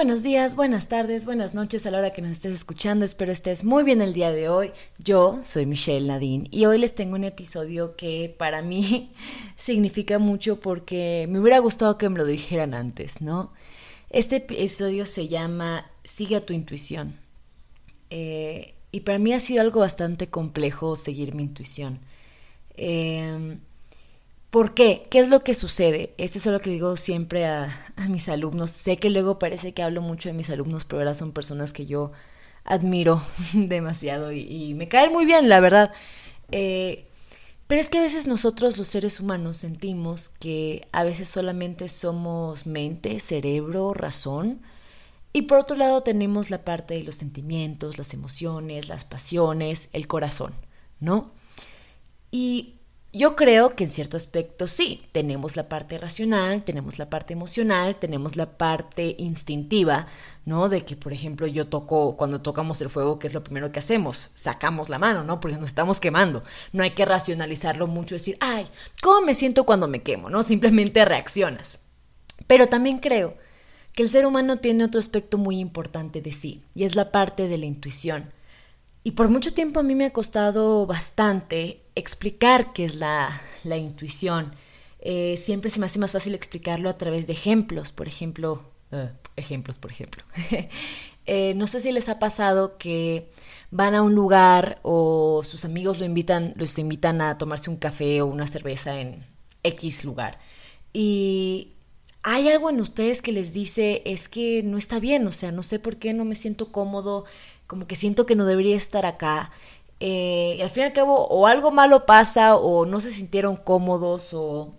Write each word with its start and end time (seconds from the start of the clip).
Buenos 0.00 0.22
días, 0.22 0.56
buenas 0.56 0.88
tardes, 0.88 1.26
buenas 1.26 1.52
noches 1.52 1.84
a 1.84 1.90
la 1.90 1.98
hora 1.98 2.10
que 2.10 2.22
nos 2.22 2.30
estés 2.30 2.54
escuchando. 2.54 3.04
Espero 3.04 3.32
estés 3.32 3.64
muy 3.64 3.84
bien 3.84 4.00
el 4.00 4.14
día 4.14 4.32
de 4.32 4.48
hoy. 4.48 4.72
Yo 4.96 5.40
soy 5.42 5.66
Michelle 5.66 6.06
Nadine 6.06 6.48
y 6.50 6.64
hoy 6.64 6.78
les 6.78 6.94
tengo 6.94 7.16
un 7.16 7.24
episodio 7.24 7.96
que 7.96 8.34
para 8.38 8.62
mí 8.62 9.12
significa 9.56 10.18
mucho 10.18 10.58
porque 10.58 11.26
me 11.28 11.38
hubiera 11.38 11.58
gustado 11.58 11.98
que 11.98 12.08
me 12.08 12.16
lo 12.16 12.24
dijeran 12.24 12.72
antes, 12.72 13.20
¿no? 13.20 13.52
Este 14.08 14.36
episodio 14.36 15.04
se 15.04 15.28
llama 15.28 15.84
Sigue 16.02 16.36
a 16.36 16.46
tu 16.46 16.54
intuición. 16.54 17.18
Eh, 18.08 18.72
y 18.92 19.00
para 19.00 19.18
mí 19.18 19.34
ha 19.34 19.38
sido 19.38 19.60
algo 19.60 19.80
bastante 19.80 20.30
complejo 20.30 20.96
seguir 20.96 21.34
mi 21.34 21.42
intuición. 21.42 22.00
Eh, 22.78 23.58
¿Por 24.50 24.74
qué? 24.74 25.04
¿Qué 25.10 25.20
es 25.20 25.28
lo 25.28 25.44
que 25.44 25.54
sucede? 25.54 26.12
Esto 26.18 26.38
es 26.38 26.46
lo 26.46 26.60
que 26.60 26.70
digo 26.70 26.96
siempre 26.96 27.46
a, 27.46 27.72
mis 28.08 28.28
alumnos. 28.28 28.72
Sé 28.72 28.96
que 28.96 29.10
luego 29.10 29.38
parece 29.38 29.72
que 29.72 29.82
hablo 29.82 30.02
mucho 30.02 30.28
de 30.28 30.32
mis 30.32 30.50
alumnos, 30.50 30.84
pero 30.84 31.00
ahora 31.00 31.14
son 31.14 31.32
personas 31.32 31.72
que 31.72 31.86
yo 31.86 32.10
admiro 32.64 33.22
demasiado 33.54 34.32
y, 34.32 34.74
me 34.74 34.88
caen 34.88 35.12
muy 35.12 35.24
bien, 35.24 35.48
la 35.48 35.60
verdad. 35.60 35.92
Eh, 36.50 37.06
pero 37.68 37.80
es 37.80 37.88
que 37.88 37.98
a 37.98 38.02
veces 38.02 38.26
nosotros 38.26 38.76
los 38.78 38.88
seres 38.88 39.20
humanos 39.20 39.58
sentimos 39.58 40.30
que 40.30 40.88
a 40.90 41.04
veces 41.04 41.28
solamente 41.28 41.88
somos 41.88 42.66
mente, 42.66 43.20
cerebro, 43.20 43.94
razón. 43.94 44.62
Y 45.32 45.42
por 45.42 45.58
otro 45.58 45.76
lado 45.76 46.02
tenemos 46.02 46.50
la 46.50 46.64
parte 46.64 46.94
de 46.94 47.04
los 47.04 47.14
sentimientos, 47.14 47.98
las 47.98 48.14
emociones, 48.14 48.88
las 48.88 49.04
pasiones, 49.04 49.88
el 49.92 50.08
corazón, 50.08 50.52
¿no? 50.98 51.30
Y 52.32 52.79
yo 53.12 53.34
creo 53.34 53.74
que 53.74 53.84
en 53.84 53.90
cierto 53.90 54.16
aspecto 54.16 54.68
sí, 54.68 55.02
tenemos 55.10 55.56
la 55.56 55.68
parte 55.68 55.98
racional, 55.98 56.62
tenemos 56.62 56.98
la 57.00 57.10
parte 57.10 57.32
emocional, 57.32 57.96
tenemos 57.96 58.36
la 58.36 58.56
parte 58.56 59.16
instintiva, 59.18 60.06
¿no? 60.44 60.68
De 60.68 60.84
que, 60.84 60.94
por 60.94 61.12
ejemplo, 61.12 61.48
yo 61.48 61.66
toco, 61.66 62.16
cuando 62.16 62.40
tocamos 62.40 62.80
el 62.82 62.88
fuego, 62.88 63.18
¿qué 63.18 63.26
es 63.26 63.34
lo 63.34 63.42
primero 63.42 63.72
que 63.72 63.80
hacemos? 63.80 64.30
Sacamos 64.34 64.88
la 64.88 65.00
mano, 65.00 65.24
¿no? 65.24 65.40
Porque 65.40 65.56
nos 65.56 65.70
estamos 65.70 65.98
quemando. 65.98 66.44
No 66.72 66.84
hay 66.84 66.90
que 66.90 67.04
racionalizarlo 67.04 67.88
mucho, 67.88 68.14
decir, 68.14 68.36
ay, 68.40 68.64
¿cómo 69.02 69.26
me 69.26 69.34
siento 69.34 69.66
cuando 69.66 69.88
me 69.88 70.02
quemo? 70.02 70.30
¿No? 70.30 70.44
Simplemente 70.44 71.04
reaccionas. 71.04 71.80
Pero 72.46 72.68
también 72.68 72.98
creo 72.98 73.36
que 73.92 74.04
el 74.04 74.08
ser 74.08 74.24
humano 74.24 74.58
tiene 74.58 74.84
otro 74.84 75.00
aspecto 75.00 75.36
muy 75.36 75.58
importante 75.58 76.22
de 76.22 76.30
sí, 76.30 76.62
y 76.76 76.84
es 76.84 76.94
la 76.94 77.10
parte 77.10 77.48
de 77.48 77.58
la 77.58 77.66
intuición. 77.66 78.30
Y 79.02 79.12
por 79.12 79.28
mucho 79.28 79.52
tiempo 79.52 79.80
a 79.80 79.82
mí 79.82 79.94
me 79.94 80.06
ha 80.06 80.12
costado 80.12 80.86
bastante 80.86 81.80
explicar 81.94 82.72
qué 82.72 82.84
es 82.84 82.96
la, 82.96 83.30
intuición. 83.64 84.52
Eh, 85.00 85.36
siempre 85.38 85.70
se 85.70 85.80
me 85.80 85.86
hace 85.86 85.98
más 85.98 86.12
fácil 86.12 86.34
explicarlo 86.34 86.90
a 86.90 86.98
través 86.98 87.26
de 87.26 87.32
ejemplos, 87.32 87.92
por 87.92 88.08
ejemplo, 88.08 88.62
eh, 88.92 89.10
ejemplos, 89.36 89.78
por 89.78 89.90
ejemplo. 89.90 90.22
Eh, 91.26 91.54
no 91.54 91.68
sé 91.68 91.78
si 91.78 91.92
les 91.92 92.08
ha 92.08 92.18
pasado 92.18 92.76
que 92.76 93.30
van 93.70 93.94
a 93.94 94.02
un 94.02 94.14
lugar 94.16 94.80
o 94.82 95.42
sus 95.44 95.64
amigos 95.64 96.00
lo 96.00 96.06
invitan, 96.06 96.54
los 96.56 96.76
invitan 96.78 97.20
a 97.20 97.38
tomarse 97.38 97.70
un 97.70 97.76
café 97.76 98.20
o 98.22 98.26
una 98.26 98.48
cerveza 98.48 98.98
en 99.00 99.24
X 99.62 100.04
lugar. 100.04 100.40
Y 100.92 101.68
hay 102.22 102.48
algo 102.48 102.68
en 102.70 102.80
ustedes 102.80 103.22
que 103.22 103.32
les 103.32 103.52
dice, 103.52 104.02
es 104.04 104.28
que 104.28 104.62
no 104.62 104.76
está 104.76 104.98
bien, 104.98 105.26
o 105.26 105.32
sea, 105.32 105.52
no 105.52 105.62
sé 105.62 105.78
por 105.78 105.98
qué 105.98 106.14
no 106.14 106.24
me 106.24 106.34
siento 106.34 106.72
cómodo, 106.72 107.24
como 107.70 107.86
que 107.86 107.94
siento 107.94 108.26
que 108.26 108.34
no 108.34 108.46
debería 108.46 108.76
estar 108.76 109.06
acá. 109.06 109.52
Eh, 110.00 110.56
y 110.58 110.60
al 110.60 110.70
fin 110.70 110.82
y 110.82 110.86
al 110.86 110.92
cabo, 110.92 111.28
o 111.28 111.46
algo 111.46 111.70
malo 111.70 112.04
pasa, 112.04 112.56
o 112.56 112.84
no 112.84 112.98
se 112.98 113.12
sintieron 113.12 113.56
cómodos, 113.56 114.30
o 114.34 114.74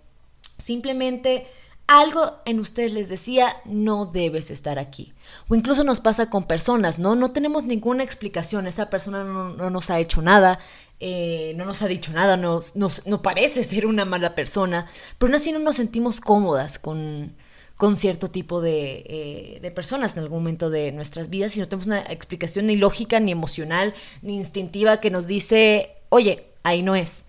simplemente 0.58 1.46
algo 1.86 2.34
en 2.44 2.60
ustedes 2.60 2.92
les 2.92 3.08
decía, 3.08 3.56
no 3.64 4.04
debes 4.04 4.50
estar 4.50 4.78
aquí. 4.78 5.14
O 5.48 5.54
incluso 5.54 5.84
nos 5.84 6.00
pasa 6.00 6.28
con 6.28 6.44
personas, 6.44 6.98
¿no? 6.98 7.16
No 7.16 7.30
tenemos 7.32 7.64
ninguna 7.64 8.02
explicación, 8.04 8.66
esa 8.66 8.90
persona 8.90 9.24
no, 9.24 9.70
nos 9.70 9.88
ha 9.88 9.98
hecho 9.98 10.20
nada, 10.20 10.58
eh, 11.00 11.54
no 11.56 11.64
nos 11.64 11.80
ha 11.80 11.88
dicho 11.88 12.12
nada, 12.12 12.36
nos, 12.36 12.76
no 12.76 13.22
parece 13.22 13.62
ser 13.62 13.86
una 13.86 14.04
mala 14.04 14.34
persona, 14.34 14.84
pero 15.16 15.28
aún 15.28 15.36
así 15.36 15.50
no 15.50 15.60
nos 15.60 15.76
sentimos 15.76 16.20
cómodas 16.20 16.78
con, 16.78 17.34
con 17.82 17.96
cierto 17.96 18.28
tipo 18.28 18.62
eh, 18.64 19.58
de, 19.60 19.70
personas 19.72 20.16
en 20.16 20.22
algún 20.22 20.38
momento 20.38 20.70
de 20.70 20.92
nuestras 20.92 21.30
vidas 21.30 21.56
y 21.56 21.58
no 21.58 21.66
tenemos 21.66 21.88
una 21.88 21.98
explicación 21.98 22.68
ni 22.68 22.76
lógica, 22.76 23.18
ni 23.18 23.32
emocional, 23.32 23.92
ni 24.22 24.36
instintiva 24.36 25.00
que 25.00 25.10
nos 25.10 25.26
dice, 25.26 25.90
oye, 26.08 26.46
ahí 26.62 26.84
no 26.84 26.94
es. 26.94 27.26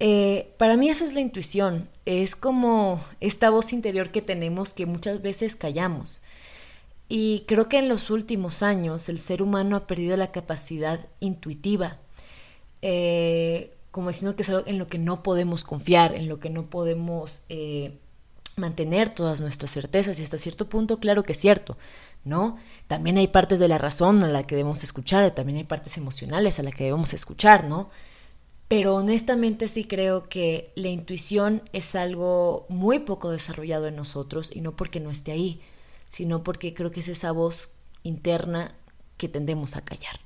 Eh, 0.00 0.52
para 0.58 0.76
mí 0.76 0.88
eso 0.88 1.04
es 1.04 1.14
la 1.14 1.20
intuición, 1.20 1.88
es 2.06 2.34
como 2.34 3.00
esta 3.20 3.50
voz 3.50 3.72
interior 3.72 4.10
que 4.10 4.20
tenemos 4.20 4.74
que 4.74 4.84
muchas 4.84 5.22
veces 5.22 5.54
callamos. 5.54 6.22
Y 7.08 7.44
creo 7.46 7.68
que 7.68 7.78
en 7.78 7.88
los 7.88 8.10
últimos 8.10 8.64
años 8.64 9.08
el 9.08 9.20
ser 9.20 9.42
humano 9.42 9.76
ha 9.76 9.86
perdido 9.86 10.16
la 10.16 10.32
capacidad 10.32 10.98
intuitiva, 11.20 12.00
eh, 12.82 13.72
como 13.92 14.08
diciendo 14.08 14.34
que 14.34 14.42
es 14.42 14.50
algo 14.50 14.66
en 14.66 14.78
lo 14.78 14.88
que 14.88 14.98
no 14.98 15.22
podemos 15.22 15.62
confiar, 15.62 16.16
en 16.16 16.26
lo 16.26 16.40
que 16.40 16.50
no 16.50 16.68
podemos 16.68 17.44
mantener 18.58 19.08
todas 19.10 19.40
nuestras 19.40 19.72
certezas 19.72 20.18
y 20.18 20.22
hasta 20.22 20.38
cierto 20.38 20.68
punto, 20.68 20.98
claro 20.98 21.22
que 21.22 21.32
es 21.32 21.38
cierto, 21.38 21.76
¿no? 22.24 22.56
También 22.86 23.18
hay 23.18 23.28
partes 23.28 23.58
de 23.58 23.68
la 23.68 23.78
razón 23.78 24.22
a 24.22 24.28
la 24.28 24.42
que 24.42 24.56
debemos 24.56 24.84
escuchar, 24.84 25.34
también 25.34 25.58
hay 25.58 25.64
partes 25.64 25.96
emocionales 25.98 26.58
a 26.58 26.62
las 26.62 26.74
que 26.74 26.84
debemos 26.84 27.14
escuchar, 27.14 27.64
¿no? 27.64 27.90
Pero 28.68 28.96
honestamente 28.96 29.68
sí 29.68 29.84
creo 29.84 30.28
que 30.28 30.72
la 30.74 30.88
intuición 30.88 31.62
es 31.72 31.94
algo 31.94 32.66
muy 32.68 33.00
poco 33.00 33.30
desarrollado 33.30 33.86
en 33.88 33.96
nosotros 33.96 34.50
y 34.54 34.60
no 34.60 34.74
porque 34.74 35.00
no 35.00 35.10
esté 35.10 35.32
ahí, 35.32 35.60
sino 36.08 36.42
porque 36.42 36.74
creo 36.74 36.90
que 36.90 37.00
es 37.00 37.08
esa 37.08 37.32
voz 37.32 37.76
interna 38.02 38.74
que 39.16 39.28
tendemos 39.28 39.76
a 39.76 39.84
callar. 39.84 40.18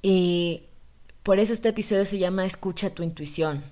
Y 0.00 0.64
por 1.22 1.40
eso 1.40 1.52
este 1.52 1.70
episodio 1.70 2.04
se 2.04 2.18
llama 2.18 2.46
Escucha 2.46 2.90
tu 2.90 3.02
intuición. 3.02 3.62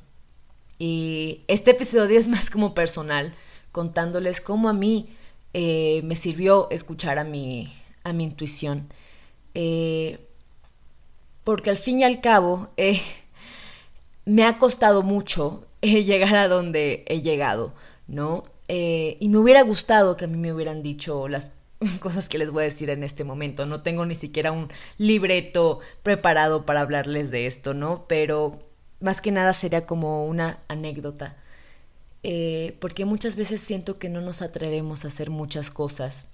Y 0.79 1.45
este 1.47 1.71
episodio 1.71 2.19
es 2.19 2.27
más 2.27 2.51
como 2.51 2.75
personal, 2.75 3.33
contándoles 3.75 4.41
cómo 4.41 4.69
a 4.69 4.73
mí 4.73 5.09
eh, 5.53 6.01
me 6.05 6.15
sirvió 6.15 6.71
escuchar 6.71 7.19
a 7.19 7.25
mi, 7.25 7.75
a 8.05 8.13
mi 8.13 8.23
intuición. 8.23 8.87
Eh, 9.55 10.29
porque 11.43 11.71
al 11.71 11.77
fin 11.77 11.99
y 11.99 12.05
al 12.05 12.21
cabo 12.21 12.69
eh, 12.77 13.03
me 14.27 14.45
ha 14.45 14.59
costado 14.59 15.03
mucho 15.03 15.67
llegar 15.83 16.37
a 16.37 16.47
donde 16.47 17.05
he 17.09 17.21
llegado, 17.21 17.75
¿no? 18.07 18.45
y 18.67 19.29
me 19.29 19.39
hubiera 19.39 19.61
gustado 19.63 20.17
que 20.17 20.25
a 20.25 20.29
mí 20.29 20.39
me 20.39 20.53
hubieran 20.53 20.83
dicho 20.83 21.29
las 21.29 21.53
cosas 22.01 22.31
que 22.31 22.39
les 22.39 22.51
voy 22.51 22.63
a 22.63 22.65
decir 22.65 22.89
en 22.91 23.05
este 23.05 23.25
momento. 23.25 23.67
No 23.67 23.83
tengo 23.83 24.07
ni 24.07 24.15
siquiera 24.15 24.53
un 24.53 24.69
libreto 24.99 25.81
preparado 26.03 26.65
para 26.65 26.81
hablarles 26.81 27.31
de 27.31 27.47
esto, 27.47 27.75
¿no? 27.75 28.07
Pero 28.09 28.59
más 29.01 29.21
que 29.21 29.33
nada 29.33 29.53
sería 29.53 29.85
como 29.85 30.25
una 30.27 30.61
anécdota 30.69 31.37
eh, 32.27 32.79
porque 32.81 33.05
muchas 33.05 33.37
veces 33.37 33.61
siento 33.61 33.99
que 33.99 34.09
no 34.09 34.23
nos 34.23 34.41
atrevemos 34.41 35.05
a 35.05 35.09
hacer 35.09 35.29
muchas 35.29 35.71
cosas, 35.71 36.29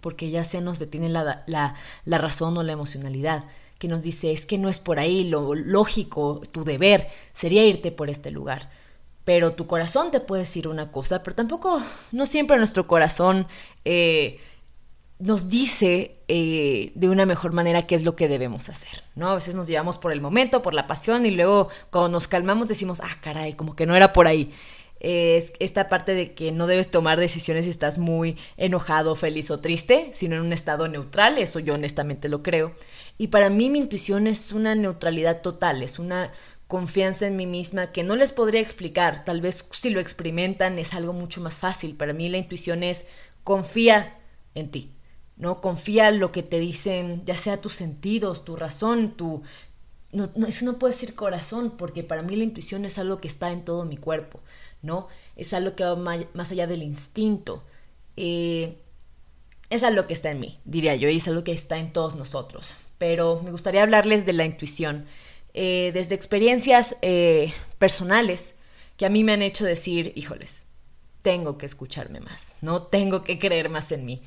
porque 0.00 0.30
ya 0.30 0.44
sea 0.44 0.60
nos 0.60 0.78
detiene 0.78 1.08
la, 1.08 1.44
la, 1.48 2.18
razón 2.18 2.56
o 2.56 2.62
la 2.62 2.70
emocionalidad, 2.70 3.44
que 3.80 3.88
nos 3.88 4.02
dice, 4.02 4.30
es 4.30 4.46
que 4.46 4.56
no 4.56 4.68
es 4.68 4.78
por 4.78 5.00
ahí, 5.00 5.24
lo 5.24 5.56
lógico, 5.56 6.40
tu 6.52 6.62
deber 6.62 7.08
sería 7.32 7.66
irte 7.66 7.90
por 7.90 8.08
este 8.08 8.30
lugar. 8.30 8.70
Pero 9.24 9.50
tu 9.50 9.66
corazón 9.66 10.12
te 10.12 10.20
puede 10.20 10.42
decir 10.42 10.68
una 10.68 10.92
cosa, 10.92 11.24
pero 11.24 11.34
tampoco, 11.34 11.82
no 12.12 12.24
siempre 12.24 12.56
nuestro 12.56 12.86
corazón 12.86 13.48
eh, 13.84 14.38
nos 15.18 15.48
dice 15.48 16.20
eh, 16.28 16.92
de 16.94 17.08
una 17.08 17.26
mejor 17.26 17.52
manera 17.52 17.84
qué 17.84 17.96
es 17.96 18.04
lo 18.04 18.14
que 18.14 18.28
debemos 18.28 18.68
hacer, 18.68 19.02
¿no? 19.16 19.30
A 19.30 19.34
veces 19.34 19.56
nos 19.56 19.66
llevamos 19.66 19.98
por 19.98 20.12
el 20.12 20.20
momento, 20.20 20.62
por 20.62 20.72
la 20.72 20.86
pasión 20.86 21.26
y 21.26 21.32
luego 21.32 21.68
cuando 21.90 22.10
nos 22.10 22.28
calmamos 22.28 22.68
decimos, 22.68 23.00
ah, 23.02 23.18
caray, 23.20 23.54
como 23.54 23.74
que 23.74 23.86
no 23.86 23.96
era 23.96 24.12
por 24.12 24.28
ahí 24.28 24.52
es 25.06 25.52
esta 25.60 25.88
parte 25.88 26.14
de 26.14 26.34
que 26.34 26.50
no 26.50 26.66
debes 26.66 26.90
tomar 26.90 27.20
decisiones 27.20 27.64
si 27.64 27.70
estás 27.70 27.96
muy 27.96 28.36
enojado, 28.56 29.14
feliz 29.14 29.52
o 29.52 29.60
triste, 29.60 30.10
sino 30.12 30.34
en 30.34 30.42
un 30.42 30.52
estado 30.52 30.88
neutral, 30.88 31.38
eso 31.38 31.60
yo 31.60 31.74
honestamente 31.74 32.28
lo 32.28 32.42
creo. 32.42 32.74
Y 33.16 33.28
para 33.28 33.48
mí 33.48 33.70
mi 33.70 33.78
intuición 33.78 34.26
es 34.26 34.50
una 34.50 34.74
neutralidad 34.74 35.42
total, 35.42 35.84
es 35.84 36.00
una 36.00 36.32
confianza 36.66 37.28
en 37.28 37.36
mí 37.36 37.46
misma 37.46 37.92
que 37.92 38.02
no 38.02 38.16
les 38.16 38.32
podría 38.32 38.60
explicar, 38.60 39.24
tal 39.24 39.40
vez 39.40 39.68
si 39.70 39.90
lo 39.90 40.00
experimentan 40.00 40.76
es 40.80 40.92
algo 40.92 41.12
mucho 41.12 41.40
más 41.40 41.60
fácil. 41.60 41.96
Para 41.96 42.12
mí 42.12 42.28
la 42.28 42.38
intuición 42.38 42.82
es 42.82 43.06
confía 43.44 44.18
en 44.56 44.72
ti, 44.72 44.92
¿no? 45.36 45.60
Confía 45.60 46.08
en 46.08 46.18
lo 46.18 46.32
que 46.32 46.42
te 46.42 46.58
dicen, 46.58 47.22
ya 47.24 47.36
sea 47.36 47.60
tus 47.60 47.74
sentidos, 47.74 48.44
tu 48.44 48.56
razón, 48.56 49.16
tu... 49.16 49.40
No, 50.10 50.30
no, 50.34 50.46
eso 50.46 50.64
no 50.64 50.78
puede 50.78 50.94
ser 50.94 51.14
corazón, 51.14 51.74
porque 51.76 52.02
para 52.02 52.22
mí 52.22 52.34
la 52.34 52.44
intuición 52.44 52.84
es 52.84 52.98
algo 52.98 53.18
que 53.18 53.28
está 53.28 53.52
en 53.52 53.64
todo 53.64 53.84
mi 53.84 53.96
cuerpo. 53.96 54.40
¿No? 54.86 55.08
Es 55.34 55.52
algo 55.52 55.74
que 55.76 55.84
va 55.84 55.96
más 55.96 56.50
allá 56.50 56.66
del 56.66 56.82
instinto. 56.82 57.62
Eh, 58.16 58.78
es 59.68 59.82
algo 59.82 60.06
que 60.06 60.14
está 60.14 60.30
en 60.30 60.40
mí, 60.40 60.58
diría 60.64 60.94
yo, 60.94 61.10
y 61.10 61.16
es 61.16 61.28
algo 61.28 61.44
que 61.44 61.52
está 61.52 61.78
en 61.78 61.92
todos 61.92 62.14
nosotros. 62.14 62.76
Pero 62.98 63.42
me 63.42 63.50
gustaría 63.50 63.82
hablarles 63.82 64.24
de 64.24 64.32
la 64.32 64.44
intuición, 64.46 65.04
eh, 65.52 65.90
desde 65.92 66.14
experiencias 66.14 66.96
eh, 67.02 67.52
personales 67.78 68.54
que 68.96 69.04
a 69.04 69.10
mí 69.10 69.24
me 69.24 69.32
han 69.32 69.42
hecho 69.42 69.64
decir, 69.64 70.12
híjoles, 70.14 70.66
tengo 71.20 71.58
que 71.58 71.66
escucharme 71.66 72.20
más, 72.20 72.56
¿no? 72.62 72.82
Tengo 72.82 73.24
que 73.24 73.38
creer 73.38 73.68
más 73.68 73.92
en 73.92 74.06
mí. 74.06 74.22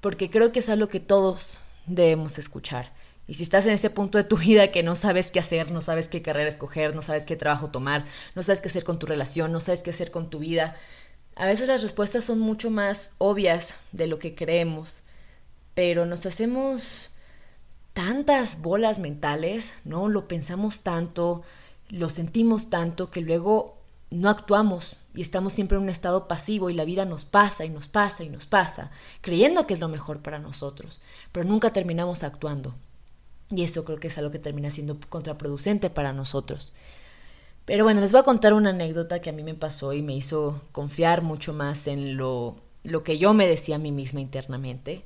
porque 0.00 0.30
creo 0.30 0.52
que 0.52 0.58
es 0.58 0.68
algo 0.68 0.88
que 0.88 1.00
todos 1.00 1.58
debemos 1.86 2.38
escuchar. 2.38 2.92
Y 3.26 3.34
si 3.34 3.42
estás 3.42 3.66
en 3.66 3.72
ese 3.72 3.90
punto 3.90 4.18
de 4.18 4.24
tu 4.24 4.36
vida 4.36 4.70
que 4.70 4.82
no 4.82 4.94
sabes 4.94 5.30
qué 5.30 5.40
hacer, 5.40 5.70
no 5.70 5.80
sabes 5.80 6.08
qué 6.08 6.20
carrera 6.20 6.48
escoger, 6.48 6.94
no 6.94 7.02
sabes 7.02 7.24
qué 7.24 7.36
trabajo 7.36 7.70
tomar, 7.70 8.04
no 8.34 8.42
sabes 8.42 8.60
qué 8.60 8.68
hacer 8.68 8.84
con 8.84 8.98
tu 8.98 9.06
relación, 9.06 9.50
no 9.50 9.60
sabes 9.60 9.82
qué 9.82 9.90
hacer 9.90 10.10
con 10.10 10.28
tu 10.28 10.40
vida, 10.40 10.76
a 11.36 11.46
veces 11.46 11.68
las 11.68 11.82
respuestas 11.82 12.24
son 12.24 12.38
mucho 12.38 12.70
más 12.70 13.12
obvias 13.18 13.78
de 13.92 14.06
lo 14.06 14.18
que 14.18 14.36
creemos, 14.36 15.02
pero 15.74 16.06
nos 16.06 16.26
hacemos 16.26 17.10
tantas 17.92 18.62
bolas 18.62 19.00
mentales, 19.00 19.74
¿no? 19.84 20.08
Lo 20.08 20.28
pensamos 20.28 20.82
tanto, 20.82 21.42
lo 21.88 22.08
sentimos 22.08 22.70
tanto 22.70 23.10
que 23.10 23.20
luego 23.20 23.78
no 24.10 24.28
actuamos 24.28 24.96
y 25.12 25.22
estamos 25.22 25.52
siempre 25.52 25.76
en 25.76 25.82
un 25.82 25.88
estado 25.88 26.28
pasivo 26.28 26.70
y 26.70 26.74
la 26.74 26.84
vida 26.84 27.04
nos 27.04 27.24
pasa 27.24 27.64
y 27.64 27.70
nos 27.70 27.88
pasa 27.88 28.22
y 28.22 28.28
nos 28.28 28.46
pasa, 28.46 28.92
creyendo 29.20 29.66
que 29.66 29.74
es 29.74 29.80
lo 29.80 29.88
mejor 29.88 30.22
para 30.22 30.38
nosotros, 30.38 31.02
pero 31.32 31.48
nunca 31.48 31.72
terminamos 31.72 32.22
actuando. 32.22 32.74
Y 33.54 33.62
eso 33.62 33.84
creo 33.84 34.00
que 34.00 34.08
es 34.08 34.18
algo 34.18 34.32
que 34.32 34.38
termina 34.40 34.70
siendo 34.70 34.98
contraproducente 35.08 35.88
para 35.88 36.12
nosotros. 36.12 36.74
Pero 37.64 37.84
bueno, 37.84 38.00
les 38.00 38.12
voy 38.12 38.20
a 38.20 38.24
contar 38.24 38.52
una 38.52 38.70
anécdota 38.70 39.20
que 39.20 39.30
a 39.30 39.32
mí 39.32 39.42
me 39.44 39.54
pasó 39.54 39.92
y 39.92 40.02
me 40.02 40.14
hizo 40.14 40.60
confiar 40.72 41.22
mucho 41.22 41.52
más 41.52 41.86
en 41.86 42.16
lo, 42.16 42.56
lo 42.82 43.04
que 43.04 43.16
yo 43.16 43.32
me 43.32 43.46
decía 43.46 43.76
a 43.76 43.78
mí 43.78 43.92
misma 43.92 44.20
internamente. 44.20 45.04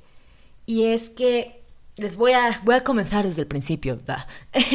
Y 0.66 0.84
es 0.84 1.10
que 1.10 1.62
les 1.96 2.16
voy 2.16 2.32
a, 2.32 2.58
voy 2.64 2.74
a 2.74 2.84
comenzar 2.84 3.26
desde 3.26 3.42
el 3.42 3.48
principio. 3.48 4.00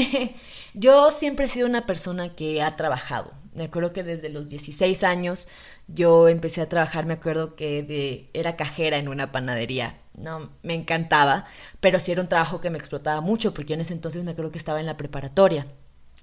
yo 0.76 1.10
siempre 1.12 1.46
he 1.46 1.50
sido 1.50 1.68
una 1.68 1.86
persona 1.86 2.36
que 2.36 2.62
ha 2.62 2.76
trabajado. 2.76 3.32
Me 3.56 3.66
acuerdo 3.66 3.92
que 3.92 4.04
desde 4.04 4.30
los 4.30 4.50
16 4.50 5.04
años 5.04 5.48
yo 5.88 6.28
empecé 6.28 6.62
a 6.62 6.70
trabajar, 6.70 7.06
me 7.06 7.14
acuerdo 7.14 7.56
que 7.56 8.30
era 8.34 8.56
cajera 8.56 8.98
en 8.98 9.08
una 9.08 9.32
panadería 9.32 9.96
no 10.16 10.52
me 10.62 10.74
encantaba, 10.74 11.46
pero 11.80 12.00
sí 12.00 12.12
era 12.12 12.22
un 12.22 12.30
trabajo 12.30 12.62
que 12.62 12.70
me 12.70 12.78
explotaba 12.78 13.22
mucho, 13.22 13.54
porque 13.54 13.70
yo 13.70 13.76
en 13.76 13.82
ese 13.82 13.94
entonces 13.94 14.24
me 14.24 14.32
acuerdo 14.32 14.52
que 14.52 14.58
estaba 14.58 14.80
en 14.80 14.86
la 14.86 14.98
preparatoria. 14.98 15.68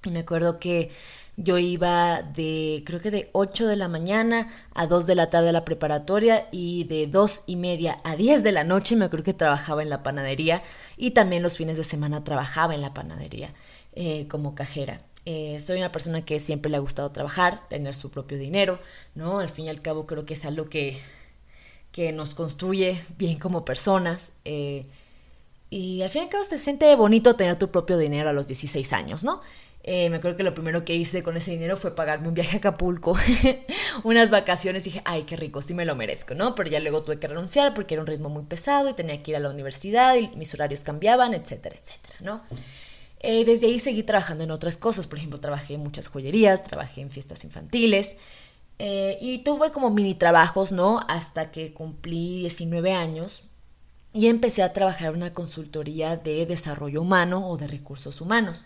Y 0.04 0.10
me 0.10 0.20
acuerdo 0.20 0.58
que 0.58 0.90
yo 1.36 1.58
iba 1.58 2.22
de, 2.22 2.82
creo 2.86 3.00
que 3.00 3.10
de 3.10 3.30
8 3.32 3.66
de 3.66 3.76
la 3.76 3.88
mañana 3.88 4.48
a 4.74 4.86
2 4.86 5.06
de 5.06 5.14
la 5.14 5.30
tarde 5.30 5.50
a 5.50 5.52
la 5.52 5.64
preparatoria 5.64 6.46
y 6.50 6.84
de 6.84 7.06
2 7.06 7.44
y 7.46 7.56
media 7.56 7.98
a 8.04 8.16
10 8.16 8.42
de 8.42 8.52
la 8.52 8.64
noche 8.64 8.96
me 8.96 9.06
acuerdo 9.06 9.24
que 9.24 9.34
trabajaba 9.34 9.82
en 9.82 9.90
la 9.90 10.02
panadería 10.02 10.62
y 10.96 11.12
también 11.12 11.42
los 11.42 11.56
fines 11.56 11.76
de 11.76 11.84
semana 11.84 12.24
trabajaba 12.24 12.74
en 12.74 12.82
la 12.82 12.94
panadería 12.94 13.48
eh, 13.94 14.26
como 14.28 14.54
cajera. 14.54 15.00
Eh, 15.26 15.60
soy 15.60 15.78
una 15.78 15.92
persona 15.92 16.24
que 16.24 16.40
siempre 16.40 16.70
le 16.70 16.76
ha 16.78 16.80
gustado 16.80 17.10
trabajar, 17.10 17.68
tener 17.68 17.94
su 17.94 18.10
propio 18.10 18.38
dinero, 18.38 18.80
¿no? 19.14 19.38
Al 19.38 19.48
fin 19.48 19.66
y 19.66 19.68
al 19.68 19.80
cabo 19.80 20.06
creo 20.06 20.24
que 20.24 20.34
es 20.34 20.44
algo 20.44 20.68
que 20.68 20.98
que 21.92 22.12
nos 22.12 22.34
construye 22.34 23.02
bien 23.18 23.38
como 23.38 23.64
personas. 23.64 24.32
Eh, 24.44 24.86
y 25.70 26.02
al 26.02 26.10
fin 26.10 26.22
y 26.22 26.24
al 26.24 26.30
cabo 26.30 26.44
se 26.44 26.58
siente 26.58 26.94
bonito 26.96 27.36
tener 27.36 27.56
tu 27.56 27.70
propio 27.70 27.96
dinero 27.96 28.28
a 28.28 28.32
los 28.32 28.48
16 28.48 28.92
años, 28.92 29.24
¿no? 29.24 29.40
Eh, 29.82 30.10
me 30.10 30.16
acuerdo 30.16 30.36
que 30.36 30.42
lo 30.42 30.52
primero 30.52 30.84
que 30.84 30.94
hice 30.94 31.22
con 31.22 31.38
ese 31.38 31.52
dinero 31.52 31.76
fue 31.76 31.94
pagarme 31.94 32.28
un 32.28 32.34
viaje 32.34 32.56
a 32.56 32.58
Acapulco, 32.58 33.16
unas 34.04 34.30
vacaciones, 34.30 34.84
dije, 34.84 35.00
ay, 35.06 35.22
qué 35.22 35.36
rico, 35.36 35.62
sí 35.62 35.72
me 35.72 35.86
lo 35.86 35.96
merezco, 35.96 36.34
¿no? 36.34 36.54
Pero 36.54 36.68
ya 36.68 36.80
luego 36.80 37.02
tuve 37.02 37.18
que 37.18 37.28
renunciar 37.28 37.72
porque 37.72 37.94
era 37.94 38.02
un 38.02 38.06
ritmo 38.06 38.28
muy 38.28 38.42
pesado 38.44 38.90
y 38.90 38.94
tenía 38.94 39.22
que 39.22 39.30
ir 39.30 39.36
a 39.38 39.40
la 39.40 39.48
universidad 39.48 40.16
y 40.16 40.36
mis 40.36 40.52
horarios 40.52 40.84
cambiaban, 40.84 41.32
etcétera, 41.32 41.76
etcétera, 41.80 42.16
¿no? 42.20 42.42
Eh, 43.20 43.44
desde 43.46 43.66
ahí 43.66 43.78
seguí 43.78 44.02
trabajando 44.02 44.44
en 44.44 44.50
otras 44.50 44.76
cosas, 44.76 45.06
por 45.06 45.16
ejemplo, 45.16 45.40
trabajé 45.40 45.74
en 45.74 45.80
muchas 45.80 46.08
joyerías, 46.08 46.62
trabajé 46.62 47.00
en 47.00 47.10
fiestas 47.10 47.44
infantiles, 47.44 48.16
eh, 48.82 49.18
y 49.20 49.38
tuve 49.38 49.70
como 49.72 49.90
mini 49.90 50.14
trabajos, 50.14 50.72
¿no? 50.72 51.00
Hasta 51.08 51.50
que 51.50 51.74
cumplí 51.74 52.40
19 52.40 52.94
años 52.94 53.44
y 54.14 54.28
empecé 54.28 54.62
a 54.62 54.72
trabajar 54.72 55.10
en 55.10 55.16
una 55.16 55.34
consultoría 55.34 56.16
de 56.16 56.46
desarrollo 56.46 57.02
humano 57.02 57.46
o 57.46 57.58
de 57.58 57.68
recursos 57.68 58.22
humanos. 58.22 58.64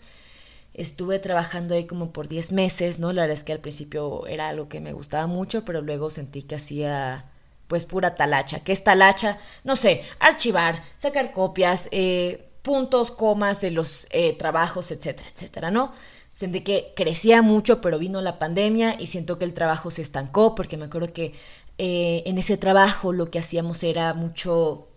Estuve 0.73 1.19
trabajando 1.19 1.75
ahí 1.75 1.85
como 1.85 2.13
por 2.13 2.29
10 2.29 2.53
meses, 2.53 2.97
¿no? 2.99 3.11
La 3.11 3.23
verdad 3.23 3.37
es 3.37 3.43
que 3.43 3.51
al 3.53 3.59
principio 3.59 4.25
era 4.27 4.47
algo 4.47 4.69
que 4.69 4.79
me 4.79 4.93
gustaba 4.93 5.27
mucho, 5.27 5.65
pero 5.65 5.81
luego 5.81 6.09
sentí 6.09 6.43
que 6.43 6.55
hacía 6.55 7.29
pues 7.67 7.83
pura 7.85 8.15
talacha. 8.15 8.61
¿Qué 8.61 8.71
es 8.71 8.85
talacha? 8.85 9.37
No 9.65 9.75
sé, 9.75 10.01
archivar, 10.19 10.81
sacar 10.95 11.33
copias, 11.33 11.89
eh, 11.91 12.49
puntos, 12.61 13.11
comas 13.11 13.59
de 13.59 13.71
los 13.71 14.07
eh, 14.11 14.33
trabajos, 14.37 14.91
etcétera, 14.91 15.29
etcétera, 15.29 15.71
¿no? 15.71 15.91
Sentí 16.35 16.59
que 16.61 16.91
crecía 16.97 17.41
mucho, 17.41 17.79
pero 17.79 17.97
vino 17.97 18.19
la 18.21 18.39
pandemia 18.39 18.99
y 18.99 19.07
siento 19.07 19.39
que 19.39 19.45
el 19.45 19.53
trabajo 19.53 19.89
se 19.89 20.01
estancó 20.01 20.53
porque 20.53 20.75
me 20.75 20.83
acuerdo 20.83 21.13
que 21.13 21.33
eh, 21.77 22.23
en 22.25 22.37
ese 22.37 22.57
trabajo 22.57 23.13
lo 23.13 23.31
que 23.31 23.39
hacíamos 23.39 23.83
era 23.83 24.13
mucho, 24.13 24.89